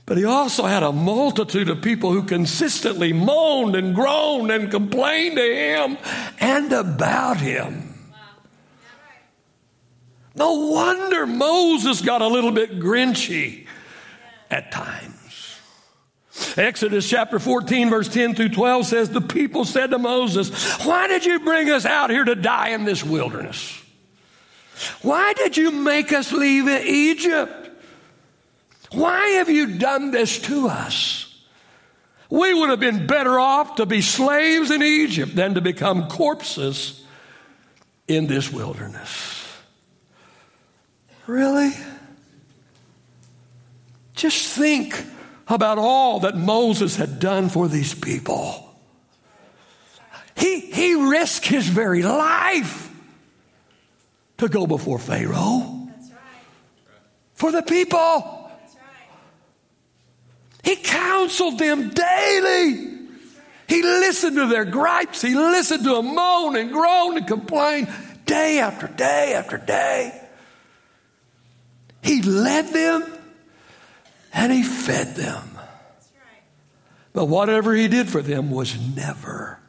But 0.08 0.18
he 0.18 0.24
also 0.24 0.64
had 0.64 0.84
a 0.84 0.94
multitude 0.94 1.68
of 1.70 1.82
people 1.82 2.14
who 2.14 2.24
consistently 2.24 3.12
moaned 3.12 3.76
and 3.76 3.94
groaned 3.94 4.50
and 4.52 4.72
complained 4.72 5.36
to 5.36 5.44
him 5.44 5.98
and 6.40 6.72
about 6.72 7.42
him. 7.42 7.94
No 10.34 10.54
wonder 10.72 11.28
Moses 11.28 12.02
got 12.02 12.22
a 12.22 12.28
little 12.28 12.52
bit 12.52 12.80
grinchy 12.80 13.68
at 14.50 14.72
times. 14.72 15.60
Exodus 16.56 17.10
chapter 17.10 17.38
14, 17.38 17.90
verse 17.90 18.08
10 18.08 18.36
through 18.36 18.50
12 18.50 18.86
says, 18.86 19.10
The 19.10 19.20
people 19.20 19.66
said 19.66 19.90
to 19.90 19.98
Moses, 19.98 20.78
Why 20.86 21.08
did 21.10 21.26
you 21.26 21.42
bring 21.42 21.70
us 21.70 21.86
out 21.86 22.12
here 22.12 22.24
to 22.24 22.36
die 22.36 22.70
in 22.70 22.86
this 22.86 23.04
wilderness? 23.04 23.84
Why 25.02 25.34
did 25.34 25.58
you 25.58 25.72
make 25.72 26.14
us 26.14 26.32
leave 26.32 26.70
Egypt? 26.70 27.67
Why 28.92 29.28
have 29.30 29.50
you 29.50 29.78
done 29.78 30.12
this 30.12 30.40
to 30.44 30.68
us? 30.68 31.24
We 32.30 32.54
would 32.54 32.70
have 32.70 32.80
been 32.80 33.08
better 33.08 33.40
off 33.40 33.76
to 33.76 33.86
be 33.86 34.02
slaves 34.02 34.72
in 34.72 34.84
Egypt 34.84 35.36
than 35.36 35.56
to 35.56 35.62
become 35.62 36.10
corpses 36.10 37.04
in 38.08 38.28
this 38.28 38.52
wilderness. 38.52 39.46
Really? 41.26 41.72
Just 44.14 44.48
think 44.54 45.06
about 45.48 45.78
all 45.78 46.22
that 46.22 46.36
Moses 46.36 46.96
had 46.96 47.20
done 47.20 47.50
for 47.50 47.68
these 47.68 47.94
people. 47.94 48.64
He, 50.36 50.60
he 50.60 50.96
risked 50.96 51.46
his 51.46 51.68
very 51.68 52.04
life 52.04 52.94
to 54.38 54.48
go 54.48 54.68
before 54.68 55.00
Pharaoh 55.00 55.88
for 57.34 57.52
the 57.52 57.62
people. 57.62 58.37
He 60.68 60.76
counseled 60.76 61.60
them 61.60 61.92
daily. 61.92 62.90
He 63.70 63.84
listened 63.84 64.36
to 64.36 64.48
their 64.48 64.66
gripes. 64.66 65.22
He 65.22 65.34
listened 65.34 65.86
to 65.86 65.96
them 65.96 66.14
moan 66.14 66.58
and 66.58 66.74
groan 66.74 67.16
and 67.16 67.26
complain 67.26 67.88
day 68.26 68.60
after 68.60 68.88
day 68.88 69.34
after 69.34 69.58
day. 69.58 70.22
He 72.02 72.22
led 72.22 72.68
them 72.74 73.06
and 74.34 74.52
he 74.52 74.62
fed 74.62 75.16
them. 75.16 75.58
But 77.14 77.30
whatever 77.30 77.74
he 77.74 77.88
did 77.88 78.10
for 78.10 78.22
them 78.22 78.52
was 78.52 78.78
never 78.94 79.62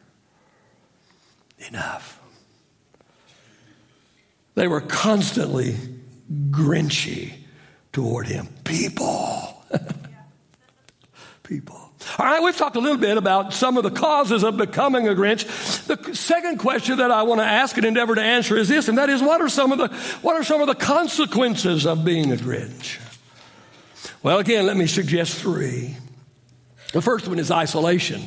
enough. 1.68 2.20
They 4.56 4.66
were 4.66 4.80
constantly 4.80 5.76
grinchy 6.50 7.34
toward 7.92 8.26
him. 8.26 8.48
People. 8.64 9.37
People. 11.48 11.76
All 12.18 12.26
right, 12.26 12.42
we've 12.42 12.56
talked 12.56 12.76
a 12.76 12.80
little 12.80 12.98
bit 12.98 13.16
about 13.16 13.54
some 13.54 13.78
of 13.78 13.82
the 13.82 13.90
causes 13.90 14.44
of 14.44 14.58
becoming 14.58 15.08
a 15.08 15.12
Grinch. 15.12 15.46
The 15.86 16.14
second 16.14 16.58
question 16.58 16.98
that 16.98 17.10
I 17.10 17.22
want 17.22 17.40
to 17.40 17.46
ask 17.46 17.76
and 17.76 17.86
endeavor 17.86 18.14
to 18.14 18.22
answer 18.22 18.56
is 18.56 18.68
this, 18.68 18.88
and 18.88 18.98
that 18.98 19.08
is 19.08 19.22
what 19.22 19.40
are 19.40 19.48
some 19.48 19.72
of 19.72 19.78
the 19.78 19.88
what 20.20 20.36
are 20.36 20.44
some 20.44 20.60
of 20.60 20.66
the 20.66 20.74
consequences 20.74 21.86
of 21.86 22.04
being 22.04 22.30
a 22.32 22.36
Grinch? 22.36 23.00
Well, 24.22 24.38
again, 24.38 24.66
let 24.66 24.76
me 24.76 24.86
suggest 24.86 25.36
three. 25.36 25.96
The 26.92 27.02
first 27.02 27.26
one 27.26 27.38
is 27.38 27.50
isolation. 27.50 28.22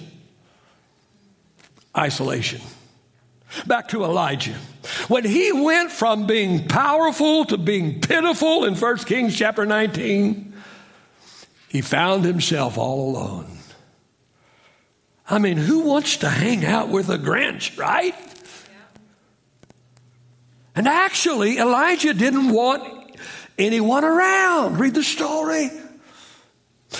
Isolation. 1.95 2.61
Back 3.67 3.89
to 3.89 4.03
Elijah. 4.03 4.55
When 5.09 5.25
he 5.25 5.51
went 5.51 5.91
from 5.91 6.25
being 6.25 6.67
powerful 6.67 7.45
to 7.45 7.57
being 7.57 8.01
pitiful 8.01 8.65
in 8.65 8.75
1 8.75 8.97
Kings 8.99 9.37
chapter 9.37 9.65
19, 9.65 10.50
he 11.71 11.79
found 11.79 12.25
himself 12.25 12.77
all 12.77 13.09
alone. 13.09 13.47
I 15.29 15.39
mean, 15.39 15.55
who 15.55 15.83
wants 15.83 16.17
to 16.17 16.27
hang 16.27 16.65
out 16.65 16.89
with 16.89 17.07
a 17.07 17.17
Grinch, 17.17 17.77
right? 17.77 18.13
And 20.75 20.85
actually, 20.85 21.59
Elijah 21.59 22.13
didn't 22.13 22.49
want 22.49 23.15
anyone 23.57 24.03
around. 24.03 24.79
Read 24.79 24.95
the 24.95 25.03
story. 25.03 25.69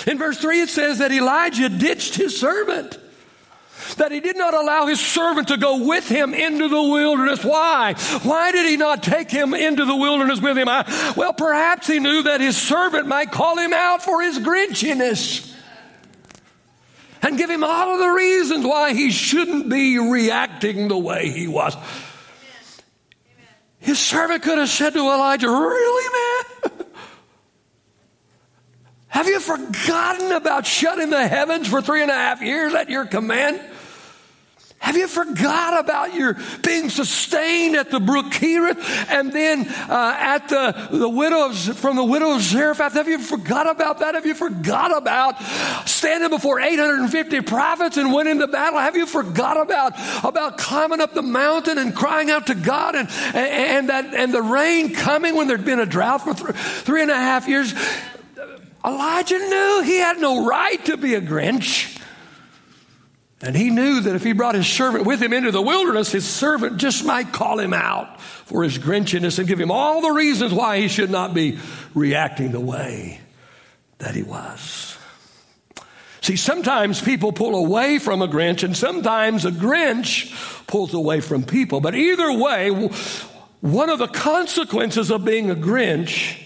In 0.07 0.17
verse 0.17 0.37
3, 0.37 0.61
it 0.61 0.69
says 0.69 0.99
that 0.99 1.11
Elijah 1.11 1.67
ditched 1.67 2.15
his 2.15 2.39
servant 2.39 2.97
that 3.95 4.11
he 4.11 4.19
did 4.19 4.37
not 4.37 4.53
allow 4.53 4.85
his 4.87 4.99
servant 4.99 5.49
to 5.49 5.57
go 5.57 5.85
with 5.85 6.07
him 6.07 6.33
into 6.33 6.67
the 6.67 6.81
wilderness. 6.81 7.43
Why? 7.43 7.93
Why 8.23 8.51
did 8.51 8.69
he 8.69 8.77
not 8.77 9.03
take 9.03 9.31
him 9.31 9.53
into 9.53 9.85
the 9.85 9.95
wilderness 9.95 10.41
with 10.41 10.57
him? 10.57 10.67
I, 10.69 11.13
well, 11.15 11.33
perhaps 11.33 11.87
he 11.87 11.99
knew 11.99 12.23
that 12.23 12.41
his 12.41 12.57
servant 12.57 13.07
might 13.07 13.31
call 13.31 13.57
him 13.57 13.73
out 13.73 14.03
for 14.03 14.21
his 14.21 14.39
grinchiness 14.39 15.51
and 17.21 17.37
give 17.37 17.49
him 17.49 17.63
all 17.63 17.93
of 17.93 17.99
the 17.99 18.09
reasons 18.09 18.65
why 18.65 18.93
he 18.93 19.11
shouldn't 19.11 19.69
be 19.69 19.99
reacting 19.99 20.87
the 20.87 20.97
way 20.97 21.29
he 21.29 21.47
was. 21.47 21.75
His 23.79 23.99
servant 23.99 24.43
could 24.43 24.57
have 24.57 24.69
said 24.69 24.93
to 24.93 24.99
Elijah, 24.99 25.49
Really, 25.49 26.13
man? 26.13 26.87
Have 29.07 29.27
you 29.27 29.39
forgotten 29.39 30.31
about 30.31 30.65
shutting 30.65 31.09
the 31.09 31.27
heavens 31.27 31.67
for 31.67 31.81
three 31.81 32.01
and 32.01 32.09
a 32.09 32.15
half 32.15 32.41
years 32.41 32.73
at 32.73 32.89
your 32.89 33.05
command? 33.05 33.59
Have 34.81 34.97
you 34.97 35.07
forgot 35.07 35.79
about 35.79 36.15
your 36.15 36.35
being 36.63 36.89
sustained 36.89 37.75
at 37.75 37.91
the 37.91 37.99
brook 37.99 38.25
Kerith 38.31 38.79
and 39.11 39.31
then 39.31 39.67
uh, 39.69 40.15
at 40.17 40.49
the, 40.49 40.87
the 40.89 41.07
widows 41.07 41.67
from 41.67 41.95
the 41.95 42.03
widow 42.03 42.33
of 42.33 42.41
Zarephath? 42.41 42.93
Have 42.93 43.07
you 43.07 43.19
forgot 43.19 43.69
about 43.69 43.99
that? 43.99 44.15
Have 44.15 44.25
you 44.25 44.33
forgot 44.33 44.97
about 44.97 45.39
standing 45.87 46.31
before 46.31 46.59
850 46.59 47.41
prophets 47.41 47.97
and 47.97 48.11
winning 48.11 48.39
the 48.39 48.47
battle? 48.47 48.79
Have 48.79 48.95
you 48.95 49.05
forgot 49.05 49.61
about, 49.61 49.93
about 50.25 50.57
climbing 50.57 50.99
up 50.99 51.13
the 51.13 51.21
mountain 51.21 51.77
and 51.77 51.95
crying 51.95 52.31
out 52.31 52.47
to 52.47 52.55
God 52.55 52.95
and, 52.95 53.07
and, 53.35 53.89
that, 53.89 54.15
and 54.15 54.33
the 54.33 54.41
rain 54.41 54.95
coming 54.95 55.35
when 55.35 55.47
there'd 55.47 55.63
been 55.63 55.79
a 55.79 55.85
drought 55.85 56.23
for 56.23 56.33
th- 56.33 56.55
three 56.55 57.03
and 57.03 57.11
a 57.11 57.15
half 57.15 57.47
years? 57.47 57.75
Elijah 58.83 59.37
knew 59.37 59.83
he 59.85 59.97
had 59.97 60.19
no 60.19 60.43
right 60.43 60.83
to 60.85 60.97
be 60.97 61.13
a 61.13 61.21
Grinch. 61.21 62.00
And 63.43 63.55
he 63.55 63.71
knew 63.71 64.01
that 64.01 64.15
if 64.15 64.23
he 64.23 64.33
brought 64.33 64.53
his 64.53 64.67
servant 64.67 65.05
with 65.05 65.21
him 65.21 65.33
into 65.33 65.51
the 65.51 65.61
wilderness, 65.61 66.11
his 66.11 66.27
servant 66.27 66.77
just 66.77 67.03
might 67.03 67.33
call 67.33 67.59
him 67.59 67.73
out 67.73 68.21
for 68.21 68.63
his 68.63 68.77
grinchiness 68.77 69.39
and 69.39 69.47
give 69.47 69.59
him 69.59 69.71
all 69.71 70.01
the 70.01 70.11
reasons 70.11 70.53
why 70.53 70.79
he 70.79 70.87
should 70.87 71.09
not 71.09 71.33
be 71.33 71.57
reacting 71.95 72.51
the 72.51 72.59
way 72.59 73.19
that 73.97 74.13
he 74.13 74.21
was. 74.21 74.97
See, 76.21 76.35
sometimes 76.35 77.01
people 77.01 77.31
pull 77.31 77.55
away 77.55 77.97
from 77.97 78.21
a 78.21 78.27
Grinch, 78.27 78.63
and 78.63 78.77
sometimes 78.77 79.43
a 79.43 79.51
Grinch 79.51 80.67
pulls 80.67 80.93
away 80.93 81.19
from 81.19 81.43
people. 81.43 81.81
But 81.81 81.95
either 81.95 82.31
way, 82.31 82.69
one 83.61 83.89
of 83.89 83.97
the 83.97 84.07
consequences 84.07 85.09
of 85.09 85.25
being 85.25 85.49
a 85.49 85.55
Grinch 85.55 86.39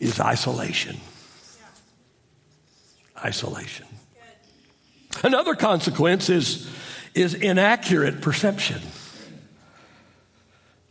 is 0.00 0.18
isolation. 0.18 0.96
Isolation. 3.24 3.86
Another 5.22 5.54
consequence 5.54 6.28
is, 6.28 6.70
is 7.14 7.34
inaccurate 7.34 8.20
perception. 8.20 8.80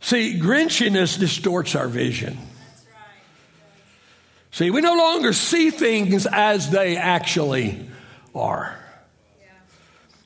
See, 0.00 0.38
Grinchiness 0.38 1.18
distorts 1.18 1.74
our 1.74 1.88
vision. 1.88 2.38
See, 4.50 4.70
we 4.70 4.80
no 4.80 4.94
longer 4.94 5.32
see 5.32 5.70
things 5.70 6.26
as 6.26 6.70
they 6.70 6.96
actually 6.96 7.88
are. 8.34 8.78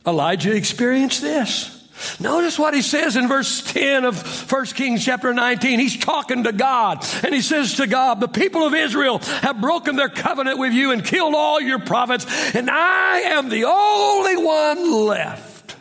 Elijah 0.06 0.54
experienced 0.54 1.22
this. 1.22 1.77
Notice 2.20 2.58
what 2.58 2.74
he 2.74 2.82
says 2.82 3.16
in 3.16 3.28
verse 3.28 3.62
10 3.62 4.04
of 4.04 4.50
1 4.50 4.64
Kings 4.66 5.04
chapter 5.04 5.32
19. 5.32 5.78
He's 5.78 5.96
talking 5.96 6.44
to 6.44 6.52
God 6.52 7.04
and 7.22 7.34
he 7.34 7.40
says 7.40 7.74
to 7.74 7.86
God, 7.86 8.20
the 8.20 8.28
people 8.28 8.66
of 8.66 8.74
Israel 8.74 9.18
have 9.18 9.60
broken 9.60 9.96
their 9.96 10.08
covenant 10.08 10.58
with 10.58 10.72
you 10.72 10.92
and 10.92 11.04
killed 11.04 11.34
all 11.34 11.60
your 11.60 11.78
prophets 11.78 12.26
and 12.54 12.70
I 12.70 13.20
am 13.20 13.48
the 13.48 13.64
only 13.64 14.36
one 14.36 15.06
left. 15.06 15.76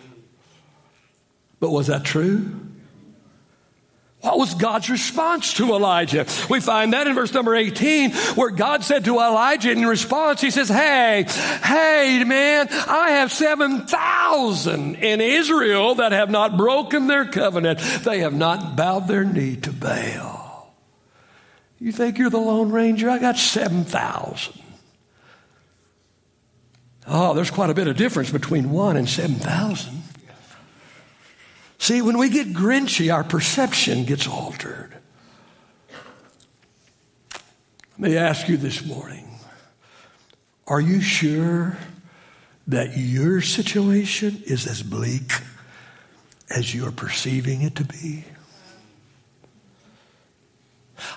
But 1.60 1.72
was 1.72 1.88
that 1.88 2.04
true? 2.04 2.67
Was 4.38 4.54
God's 4.54 4.88
response 4.92 5.56
to 5.56 5.74
Elijah? 5.74 6.28
We 6.48 6.60
find 6.60 6.94
that 6.94 7.08
in 7.08 7.16
verse 7.16 7.34
number 7.34 7.56
18, 7.56 8.12
where 8.36 8.52
God 8.52 8.84
said 8.84 9.06
to 9.06 9.16
Elijah 9.16 9.72
in 9.72 9.84
response, 9.84 10.42
He 10.42 10.52
says, 10.52 10.70
Hey, 10.70 11.26
hey, 11.64 12.24
man, 12.24 12.68
I 12.70 13.12
have 13.14 13.32
7,000 13.32 14.96
in 14.96 15.22
Israel 15.22 15.96
that 15.96 16.12
have 16.12 16.30
not 16.30 16.56
broken 16.56 17.08
their 17.08 17.26
covenant. 17.26 17.80
They 18.04 18.20
have 18.20 18.36
not 18.36 18.76
bowed 18.76 19.08
their 19.08 19.24
knee 19.24 19.56
to 19.56 19.74
Baal. 19.74 20.72
You 21.80 21.92
think 21.92 22.20
you're 22.20 22.30
the 22.30 22.38
Lone 22.38 22.72
Ranger? 22.72 23.10
I 23.10 23.18
got 23.18 23.40
7,000. 23.40 24.54
Oh, 27.08 27.34
there's 27.34 27.50
quite 27.50 27.72
a 27.72 27.74
bit 27.74 27.88
of 27.88 27.98
difference 27.98 28.30
between 28.30 28.70
one 28.70 28.98
and 28.98 29.10
7,000. 29.10 30.04
See, 31.80 32.02
when 32.02 32.18
we 32.18 32.30
get 32.30 32.54
grinchy, 32.54 33.14
our 33.14 33.24
perception 33.24 34.06
gets 34.06 34.28
altered. 34.28 34.98
Let 38.00 38.12
me 38.12 38.18
ask 38.18 38.48
you 38.48 38.58
this 38.58 38.86
morning 38.86 39.26
are 40.68 40.82
you 40.82 41.00
sure 41.00 41.78
that 42.68 42.98
your 42.98 43.42
situation 43.42 44.44
is 44.46 44.68
as 44.68 44.84
bleak 44.84 45.32
as 46.50 46.76
you're 46.76 46.92
perceiving 46.92 47.62
it 47.62 47.76
to 47.76 47.86
be? 47.86 48.26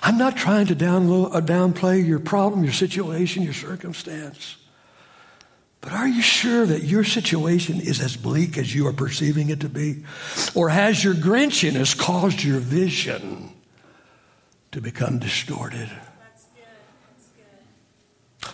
I'm 0.01 0.17
not 0.17 0.37
trying 0.37 0.67
to 0.67 0.73
uh, 0.73 1.41
downplay 1.41 2.05
your 2.05 2.19
problem, 2.19 2.63
your 2.63 2.73
situation, 2.73 3.43
your 3.43 3.53
circumstance. 3.53 4.55
But 5.81 5.93
are 5.93 6.07
you 6.07 6.21
sure 6.21 6.65
that 6.67 6.83
your 6.83 7.03
situation 7.03 7.81
is 7.81 7.99
as 7.99 8.15
bleak 8.15 8.57
as 8.57 8.73
you 8.73 8.85
are 8.87 8.93
perceiving 8.93 9.49
it 9.49 9.61
to 9.61 9.69
be? 9.69 10.03
Or 10.53 10.69
has 10.69 11.03
your 11.03 11.15
grinchiness 11.15 11.97
caused 11.97 12.43
your 12.43 12.59
vision 12.59 13.51
to 14.71 14.79
become 14.79 15.17
distorted? 15.17 15.89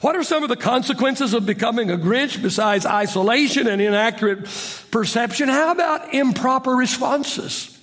What 0.01 0.15
are 0.15 0.23
some 0.23 0.43
of 0.43 0.49
the 0.49 0.55
consequences 0.55 1.33
of 1.33 1.45
becoming 1.45 1.89
a 1.89 1.97
Grinch 1.97 2.41
besides 2.41 2.85
isolation 2.85 3.67
and 3.67 3.81
inaccurate 3.81 4.47
perception? 4.91 5.49
How 5.49 5.71
about 5.71 6.13
improper 6.13 6.71
responses? 6.71 7.77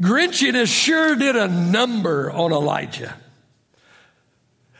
Grinchiness 0.00 0.66
sure 0.66 1.14
did 1.14 1.36
a 1.36 1.48
number 1.48 2.30
on 2.30 2.52
Elijah. 2.52 3.14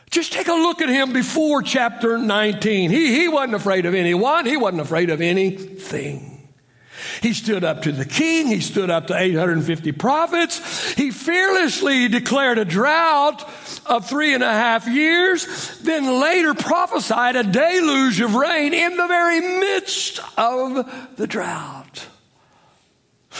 Just 0.09 0.33
take 0.33 0.47
a 0.47 0.53
look 0.53 0.81
at 0.81 0.89
him 0.89 1.13
before 1.13 1.61
chapter 1.61 2.17
19. 2.17 2.89
He, 2.89 3.19
he 3.19 3.27
wasn't 3.27 3.55
afraid 3.55 3.85
of 3.85 3.93
anyone. 3.93 4.45
He 4.45 4.57
wasn't 4.57 4.81
afraid 4.81 5.09
of 5.09 5.21
anything. 5.21 6.37
He 7.21 7.33
stood 7.33 7.63
up 7.63 7.83
to 7.83 7.91
the 7.91 8.05
king. 8.05 8.47
He 8.47 8.61
stood 8.61 8.89
up 8.89 9.07
to 9.07 9.17
850 9.17 9.91
prophets. 9.93 10.93
He 10.93 11.11
fearlessly 11.11 12.07
declared 12.07 12.57
a 12.57 12.65
drought 12.65 13.47
of 13.85 14.07
three 14.07 14.33
and 14.33 14.43
a 14.43 14.51
half 14.51 14.87
years, 14.87 15.79
then 15.79 16.19
later 16.19 16.53
prophesied 16.53 17.35
a 17.35 17.43
deluge 17.43 18.19
of 18.21 18.35
rain 18.35 18.73
in 18.73 18.97
the 18.97 19.07
very 19.07 19.41
midst 19.41 20.19
of 20.37 21.15
the 21.15 21.27
drought. 21.27 21.76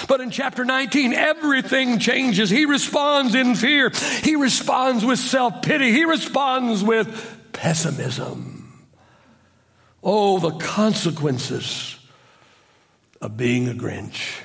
But 0.08 0.22
in 0.22 0.32
chapter 0.32 0.66
19, 0.66 1.14
everything 1.14 2.00
changes. 2.00 2.50
He 2.50 2.66
responds 2.66 3.36
in 3.36 3.56
fear. 3.56 3.92
He 4.24 4.36
responds 4.36 5.06
with 5.06 5.20
self 5.20 5.62
pity. 5.62 5.92
He 5.92 6.06
responds 6.06 6.84
with 6.84 7.50
pessimism. 7.54 8.88
Oh, 10.04 10.40
the 10.40 10.52
consequences 10.52 11.98
of 13.22 13.36
being 13.36 13.68
a 13.68 13.74
Grinch. 13.74 14.42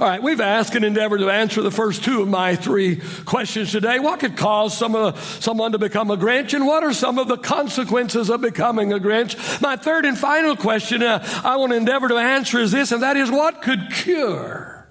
All 0.00 0.08
right, 0.08 0.20
we've 0.20 0.40
asked 0.40 0.74
and 0.74 0.84
endeavored 0.84 1.20
to 1.20 1.30
answer 1.30 1.62
the 1.62 1.70
first 1.70 2.02
two 2.02 2.20
of 2.20 2.28
my 2.28 2.56
three 2.56 3.00
questions 3.24 3.70
today. 3.70 4.00
What 4.00 4.18
could 4.18 4.36
cause 4.36 4.76
some 4.76 4.96
of, 4.96 5.22
someone 5.40 5.70
to 5.72 5.78
become 5.78 6.10
a 6.10 6.16
Grinch, 6.16 6.52
and 6.52 6.66
what 6.66 6.82
are 6.82 6.92
some 6.92 7.18
of 7.18 7.28
the 7.28 7.36
consequences 7.36 8.28
of 8.28 8.40
becoming 8.40 8.92
a 8.92 8.98
Grinch? 8.98 9.62
My 9.62 9.76
third 9.76 10.04
and 10.04 10.18
final 10.18 10.56
question 10.56 11.02
uh, 11.02 11.24
I 11.44 11.56
want 11.56 11.70
to 11.70 11.76
endeavor 11.76 12.08
to 12.08 12.16
answer 12.16 12.58
is 12.58 12.72
this, 12.72 12.90
and 12.90 13.02
that 13.02 13.16
is 13.16 13.30
what 13.30 13.62
could 13.62 13.92
cure 13.92 14.88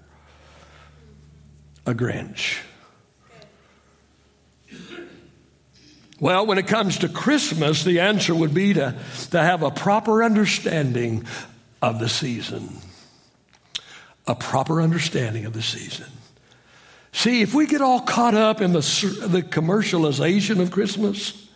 a 1.86 1.94
Grinch? 1.94 2.60
Well, 6.20 6.46
when 6.46 6.58
it 6.58 6.68
comes 6.68 7.00
to 7.00 7.10
Christmas, 7.10 7.84
the 7.84 8.00
answer 8.00 8.34
would 8.34 8.54
be 8.54 8.74
to, 8.76 8.96
to 9.32 9.42
have 9.42 9.63
a 9.63 9.72
proper 9.72 10.24
understanding 10.24 11.26
of 11.82 12.00
the 12.00 12.08
season. 12.08 12.70
A 14.25 14.36
proper 14.36 14.81
understanding 14.81 15.45
of 15.45 15.53
the 15.53 15.62
season. 15.62 16.07
See, 17.12 17.41
if 17.41 17.53
we 17.53 17.67
get 17.67 17.81
all 17.81 18.01
caught 18.01 18.33
up 18.33 18.62
in 18.62 18.71
the, 18.71 18.79
the 19.27 19.43
commercialization 19.43 20.59
of 20.59 20.71
Christmas, 20.71 21.47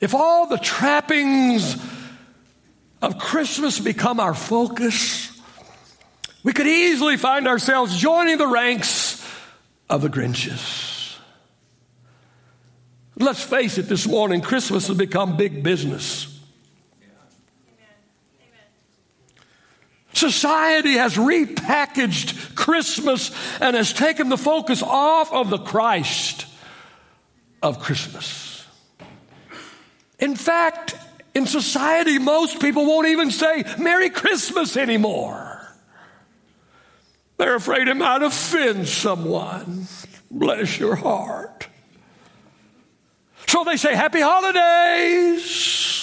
if 0.00 0.14
all 0.14 0.46
the 0.46 0.58
trappings 0.58 1.76
of 3.02 3.18
Christmas 3.18 3.80
become 3.80 4.20
our 4.20 4.34
focus, 4.34 5.40
we 6.44 6.52
could 6.52 6.66
easily 6.66 7.16
find 7.16 7.48
ourselves 7.48 7.96
joining 7.96 8.38
the 8.38 8.46
ranks 8.46 9.26
of 9.90 10.02
the 10.02 10.08
Grinches. 10.08 11.16
Let's 13.16 13.42
face 13.42 13.78
it, 13.78 13.88
this 13.88 14.06
morning, 14.06 14.40
Christmas 14.40 14.86
has 14.86 14.96
become 14.96 15.36
big 15.36 15.64
business. 15.64 16.37
Society 20.18 20.94
has 20.94 21.14
repackaged 21.14 22.56
Christmas 22.56 23.30
and 23.60 23.76
has 23.76 23.92
taken 23.92 24.28
the 24.28 24.36
focus 24.36 24.82
off 24.82 25.32
of 25.32 25.48
the 25.48 25.58
Christ 25.58 26.46
of 27.62 27.78
Christmas. 27.78 28.66
In 30.18 30.34
fact, 30.34 30.96
in 31.34 31.46
society, 31.46 32.18
most 32.18 32.60
people 32.60 32.84
won't 32.84 33.06
even 33.06 33.30
say 33.30 33.62
Merry 33.78 34.10
Christmas 34.10 34.76
anymore. 34.76 35.72
They're 37.36 37.54
afraid 37.54 37.86
it 37.86 37.96
might 37.96 38.22
offend 38.22 38.88
someone. 38.88 39.86
Bless 40.32 40.80
your 40.80 40.96
heart. 40.96 41.68
So 43.46 43.62
they 43.62 43.76
say, 43.76 43.94
Happy 43.94 44.20
holidays. 44.20 45.97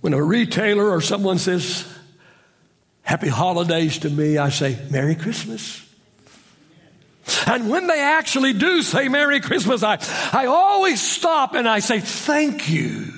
When 0.00 0.12
a 0.12 0.22
retailer 0.22 0.90
or 0.90 1.00
someone 1.00 1.38
says, 1.38 1.86
Happy 3.02 3.28
holidays 3.28 3.98
to 4.00 4.10
me, 4.10 4.36
I 4.36 4.50
say, 4.50 4.78
Merry 4.90 5.14
Christmas. 5.14 5.82
And 7.46 7.70
when 7.70 7.86
they 7.86 8.00
actually 8.00 8.52
do 8.52 8.82
say 8.82 9.08
Merry 9.08 9.40
Christmas, 9.40 9.82
I, 9.82 9.98
I 10.32 10.46
always 10.46 11.00
stop 11.00 11.54
and 11.54 11.66
I 11.66 11.78
say, 11.78 12.00
Thank 12.00 12.68
you 12.68 13.12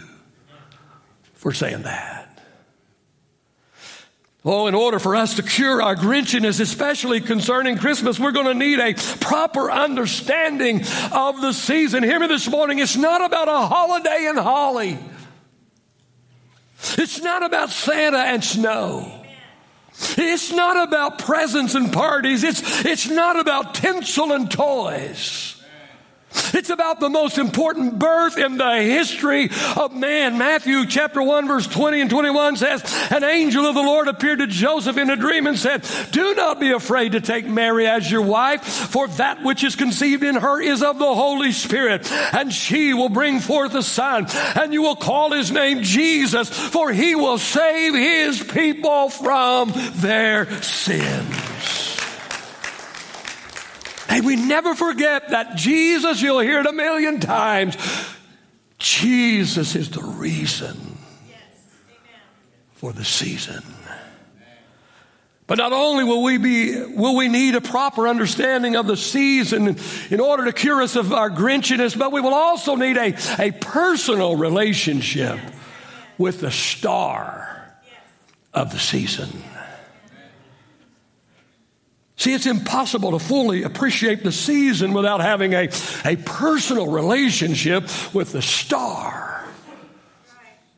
for 1.34 1.52
saying 1.52 1.82
that. 1.82 2.20
Oh, 4.42 4.68
in 4.68 4.74
order 4.74 4.98
for 4.98 5.16
us 5.16 5.34
to 5.36 5.42
cure 5.42 5.82
our 5.82 5.94
Grinchiness, 5.94 6.60
especially 6.60 7.20
concerning 7.20 7.76
Christmas, 7.76 8.18
we're 8.18 8.32
going 8.32 8.46
to 8.46 8.54
need 8.54 8.78
a 8.78 8.94
proper 9.20 9.70
understanding 9.70 10.80
of 11.12 11.42
the 11.42 11.52
season. 11.52 12.02
Hear 12.02 12.18
me 12.18 12.26
this 12.26 12.48
morning. 12.48 12.78
It's 12.78 12.96
not 12.96 13.22
about 13.22 13.48
a 13.48 13.66
holiday 13.66 14.28
in 14.30 14.36
holly. 14.36 14.98
It's 16.98 17.20
not 17.20 17.44
about 17.44 17.70
Santa 17.70 18.18
and 18.18 18.42
snow. 18.42 19.20
It's 20.16 20.52
not 20.52 20.88
about 20.88 21.18
presents 21.18 21.74
and 21.74 21.92
parties. 21.92 22.42
It's, 22.42 22.84
it's 22.84 23.08
not 23.08 23.38
about 23.38 23.74
tinsel 23.74 24.32
and 24.32 24.50
toys. 24.50 25.59
It's 26.52 26.70
about 26.70 27.00
the 27.00 27.08
most 27.08 27.38
important 27.38 27.98
birth 27.98 28.38
in 28.38 28.56
the 28.56 28.82
history 28.82 29.50
of 29.76 29.94
man. 29.94 30.38
Matthew 30.38 30.86
chapter 30.86 31.22
1 31.22 31.48
verse 31.48 31.66
20 31.66 32.00
and 32.00 32.10
21 32.10 32.56
says, 32.56 32.82
an 33.10 33.24
angel 33.24 33.66
of 33.66 33.74
the 33.74 33.82
Lord 33.82 34.08
appeared 34.08 34.40
to 34.40 34.46
Joseph 34.46 34.96
in 34.96 35.10
a 35.10 35.16
dream 35.16 35.46
and 35.46 35.58
said, 35.58 35.86
do 36.10 36.34
not 36.34 36.60
be 36.60 36.70
afraid 36.70 37.12
to 37.12 37.20
take 37.20 37.46
Mary 37.46 37.86
as 37.86 38.10
your 38.10 38.22
wife, 38.22 38.62
for 38.64 39.08
that 39.08 39.42
which 39.42 39.64
is 39.64 39.76
conceived 39.76 40.22
in 40.22 40.36
her 40.36 40.60
is 40.60 40.82
of 40.82 40.98
the 40.98 41.14
Holy 41.14 41.52
Spirit, 41.52 42.10
and 42.34 42.52
she 42.52 42.94
will 42.94 43.08
bring 43.08 43.40
forth 43.40 43.74
a 43.74 43.82
son, 43.82 44.26
and 44.56 44.72
you 44.72 44.82
will 44.82 44.96
call 44.96 45.32
his 45.32 45.50
name 45.50 45.82
Jesus, 45.82 46.48
for 46.48 46.92
he 46.92 47.14
will 47.14 47.38
save 47.38 47.94
his 47.94 48.42
people 48.42 49.08
from 49.08 49.72
their 49.94 50.50
sins. 50.62 51.79
May 54.20 54.26
we 54.26 54.36
never 54.36 54.74
forget 54.74 55.30
that 55.30 55.56
Jesus, 55.56 56.20
you'll 56.20 56.40
hear 56.40 56.60
it 56.60 56.66
a 56.66 56.72
million 56.72 57.20
times, 57.20 57.76
Jesus 58.78 59.74
is 59.74 59.90
the 59.90 60.02
reason 60.02 60.98
for 62.74 62.92
the 62.92 63.04
season. 63.04 63.62
But 65.46 65.56
not 65.56 65.72
only 65.72 66.04
will 66.04 66.22
we 66.22 66.36
be, 66.36 66.82
will 66.86 67.16
we 67.16 67.28
need 67.28 67.54
a 67.54 67.62
proper 67.62 68.06
understanding 68.06 68.76
of 68.76 68.86
the 68.86 68.96
season 68.96 69.76
in 70.10 70.20
order 70.20 70.44
to 70.44 70.52
cure 70.52 70.82
us 70.82 70.96
of 70.96 71.12
our 71.12 71.30
grinchiness, 71.30 71.98
but 71.98 72.12
we 72.12 72.20
will 72.20 72.34
also 72.34 72.76
need 72.76 72.98
a, 72.98 73.16
a 73.38 73.52
personal 73.52 74.36
relationship 74.36 75.38
with 76.18 76.40
the 76.40 76.50
star 76.50 77.74
of 78.52 78.70
the 78.70 78.78
season. 78.78 79.42
See, 82.20 82.34
it's 82.34 82.44
impossible 82.44 83.12
to 83.12 83.18
fully 83.18 83.62
appreciate 83.62 84.22
the 84.22 84.30
season 84.30 84.92
without 84.92 85.22
having 85.22 85.54
a, 85.54 85.70
a 86.04 86.16
personal 86.16 86.88
relationship 86.88 87.84
with 88.12 88.32
the 88.32 88.42
star 88.42 89.48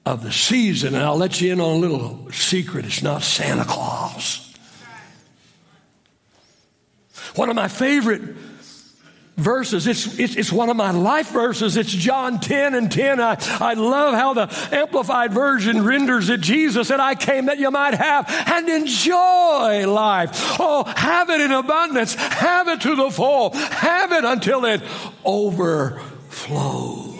of 0.06 0.22
the 0.22 0.30
season. 0.30 0.94
And 0.94 1.02
I'll 1.02 1.16
let 1.16 1.40
you 1.40 1.50
in 1.52 1.60
on 1.60 1.78
a 1.78 1.80
little 1.80 2.30
secret 2.30 2.84
it's 2.84 3.02
not 3.02 3.24
Santa 3.24 3.64
Claus. 3.64 4.54
One 7.34 7.50
of 7.50 7.56
my 7.56 7.66
favorite 7.66 8.22
verses. 9.36 9.86
It's, 9.86 10.18
it's, 10.18 10.36
it's, 10.36 10.52
one 10.52 10.68
of 10.68 10.76
my 10.76 10.90
life 10.90 11.30
verses. 11.30 11.76
It's 11.76 11.90
John 11.90 12.40
10 12.40 12.74
and 12.74 12.92
10. 12.92 13.20
I, 13.20 13.36
I 13.60 13.74
love 13.74 14.14
how 14.14 14.34
the 14.34 14.68
Amplified 14.72 15.32
Version 15.32 15.84
renders 15.84 16.28
it. 16.28 16.40
Jesus 16.40 16.88
said, 16.88 17.00
I 17.00 17.14
came 17.14 17.46
that 17.46 17.58
you 17.58 17.70
might 17.70 17.94
have 17.94 18.26
and 18.28 18.68
enjoy 18.68 19.90
life. 19.90 20.30
Oh, 20.60 20.84
have 20.96 21.30
it 21.30 21.40
in 21.40 21.52
abundance. 21.52 22.14
Have 22.14 22.68
it 22.68 22.82
to 22.82 22.94
the 22.94 23.10
full. 23.10 23.50
Have 23.54 24.12
it 24.12 24.24
until 24.24 24.64
it 24.64 24.82
overflows. 25.24 27.18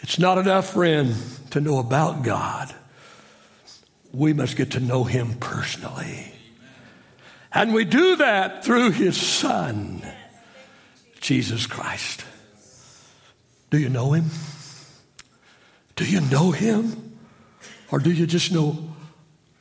It's 0.00 0.18
not 0.18 0.38
enough, 0.38 0.72
friend, 0.72 1.14
to 1.50 1.60
know 1.60 1.78
about 1.78 2.22
God. 2.22 2.74
We 4.12 4.32
must 4.32 4.56
get 4.56 4.72
to 4.72 4.80
know 4.80 5.04
Him 5.04 5.34
personally. 5.40 6.33
And 7.54 7.72
we 7.72 7.84
do 7.84 8.16
that 8.16 8.64
through 8.64 8.90
his 8.90 9.16
son, 9.16 10.02
Jesus 11.20 11.66
Christ. 11.66 12.24
Do 13.70 13.78
you 13.78 13.88
know 13.88 14.12
him? 14.12 14.24
Do 15.94 16.04
you 16.04 16.20
know 16.20 16.50
him? 16.50 17.16
Or 17.90 18.00
do 18.00 18.10
you 18.10 18.26
just 18.26 18.50
know 18.50 18.76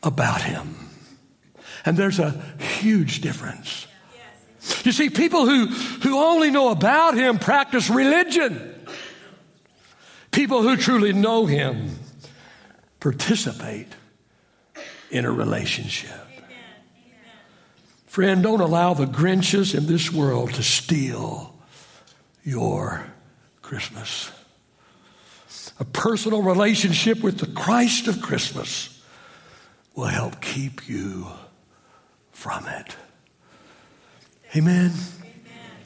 about 0.02 0.42
him? 0.42 0.76
And 1.86 1.96
there's 1.96 2.18
a 2.18 2.32
huge 2.80 3.22
difference. 3.22 3.86
You 4.84 4.92
see, 4.92 5.10
people 5.10 5.46
who, 5.46 5.68
who 5.68 6.18
only 6.18 6.50
know 6.50 6.70
about 6.70 7.16
him 7.16 7.38
practice 7.38 7.90
religion. 7.90 8.74
People 10.32 10.64
who 10.64 10.78
truly 10.78 11.14
know 11.14 11.46
him 11.46 11.92
participate 13.00 13.90
in 15.12 15.26
a 15.26 15.32
relationship. 15.32 16.23
Friend, 18.13 18.43
don't 18.43 18.62
allow 18.62 18.93
the 18.93 19.08
Grinches 19.08 19.73
in 19.73 19.88
this 19.88 20.12
world 20.12 20.54
to 20.54 20.62
steal 20.62 21.56
your 22.43 23.08
Christmas. 23.63 24.32
A 25.80 25.84
personal 25.84 26.43
relationship 26.43 27.23
with 27.23 27.39
the 27.39 27.47
Christ 27.47 28.08
of 28.08 28.21
Christmas 28.21 29.02
will 29.95 30.06
help 30.06 30.41
keep 30.41 30.88
you 30.88 31.26
from 32.32 32.67
it. 32.67 32.95
Amen. 34.56 34.91
Amen. 34.91 35.32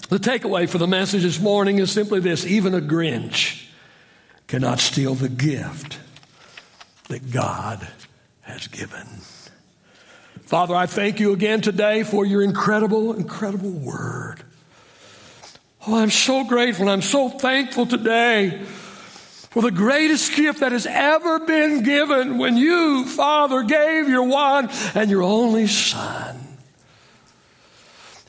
The 0.10 0.20
takeaway 0.20 0.68
for 0.68 0.80
the 0.80 0.86
message 0.86 1.24
this 1.24 1.40
morning 1.40 1.80
is 1.80 1.94
simply 1.94 2.20
this 2.20 2.46
even 2.46 2.74
a 2.74 2.82
Grinch 2.82 3.70
cannot 4.48 4.82
steal 4.82 5.16
the 5.16 5.30
gift 5.30 5.98
that 7.08 7.32
God 7.32 7.88
has 8.42 8.68
given. 8.68 9.08
Father, 10.48 10.76
I 10.76 10.86
thank 10.86 11.20
you 11.20 11.34
again 11.34 11.60
today 11.60 12.04
for 12.04 12.26
your 12.26 12.42
incredible, 12.42 13.12
incredible 13.12 13.70
word. 13.70 14.42
Oh, 15.86 15.98
I'm 15.98 16.10
so 16.10 16.46
grateful. 16.46 16.88
I'm 16.88 17.02
so 17.02 17.28
thankful 17.28 17.86
today 17.86 18.62
for 19.52 19.62
the 19.62 19.72
greatest 19.72 20.34
gift 20.38 20.62
that 20.62 20.72
has 20.72 20.86
ever 20.86 21.40
been 21.40 21.84
given 21.84 22.38
when 22.38 22.56
you, 22.56 23.06
Father, 23.06 23.64
gave 23.64 24.08
your 24.08 24.24
one 24.24 24.70
and 24.96 25.12
your 25.12 25.22
only 25.22 25.68
Son. 25.68 26.40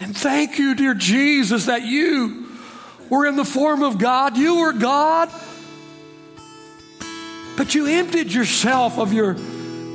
And 0.01 0.17
thank 0.17 0.59
you, 0.59 0.75
dear 0.75 0.95
Jesus, 0.95 1.67
that 1.67 1.83
you 1.83 2.49
were 3.11 3.27
in 3.27 3.37
the 3.37 3.45
form 3.45 3.85
of 3.85 3.97
God. 3.97 4.37
You 4.37 4.63
were 4.63 4.73
God, 4.73 5.31
but 7.57 7.77
you 7.77 7.87
emptied 7.87 8.33
yourself 8.33 8.99
of 8.99 9.13
your 9.13 9.37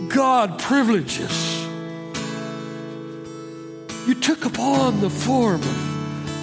God 0.07 0.57
privileges 0.59 1.62
you 4.07 4.15
took 4.15 4.45
upon 4.45 4.99
the 4.99 5.09
form 5.09 5.61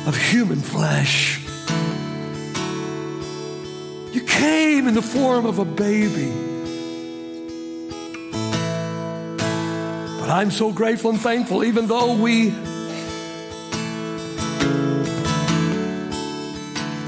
of, 0.07 0.17
human 0.17 0.61
flesh. 0.61 1.41
You 4.13 4.23
came 4.23 4.89
in 4.89 4.95
the 4.95 5.03
form 5.03 5.47
of 5.47 5.59
a 5.59 5.65
baby. 5.65 6.33
But 10.19 10.31
I'm 10.31 10.51
so 10.51 10.73
grateful 10.73 11.11
and 11.11 11.21
thankful, 11.21 11.63
even 11.63 11.87
though 11.87 12.15
we 12.15 12.51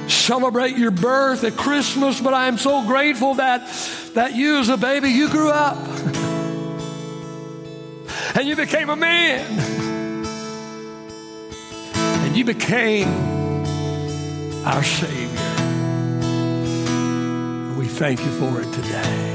celebrate 0.09 0.77
your 0.77 0.91
birth 0.91 1.45
at 1.45 1.57
Christmas, 1.57 2.21
but 2.21 2.35
I'm 2.35 2.59
so 2.59 2.87
grateful 2.87 3.35
that, 3.35 3.67
that 4.15 4.35
you, 4.35 4.59
as 4.59 4.69
a 4.69 4.77
baby, 4.77 5.09
you 5.09 5.31
grew 5.31 5.51
up 5.51 5.79
and 8.37 8.47
you 8.47 8.55
became 8.55 8.91
a 8.91 8.97
man 8.97 9.82
and 12.33 12.39
you 12.39 12.47
became 12.47 13.09
our 14.65 14.83
Savior. 14.83 15.29
We 17.77 17.87
thank 17.87 18.21
you 18.21 18.31
for 18.39 18.63
it 18.63 18.73
today. 18.73 19.32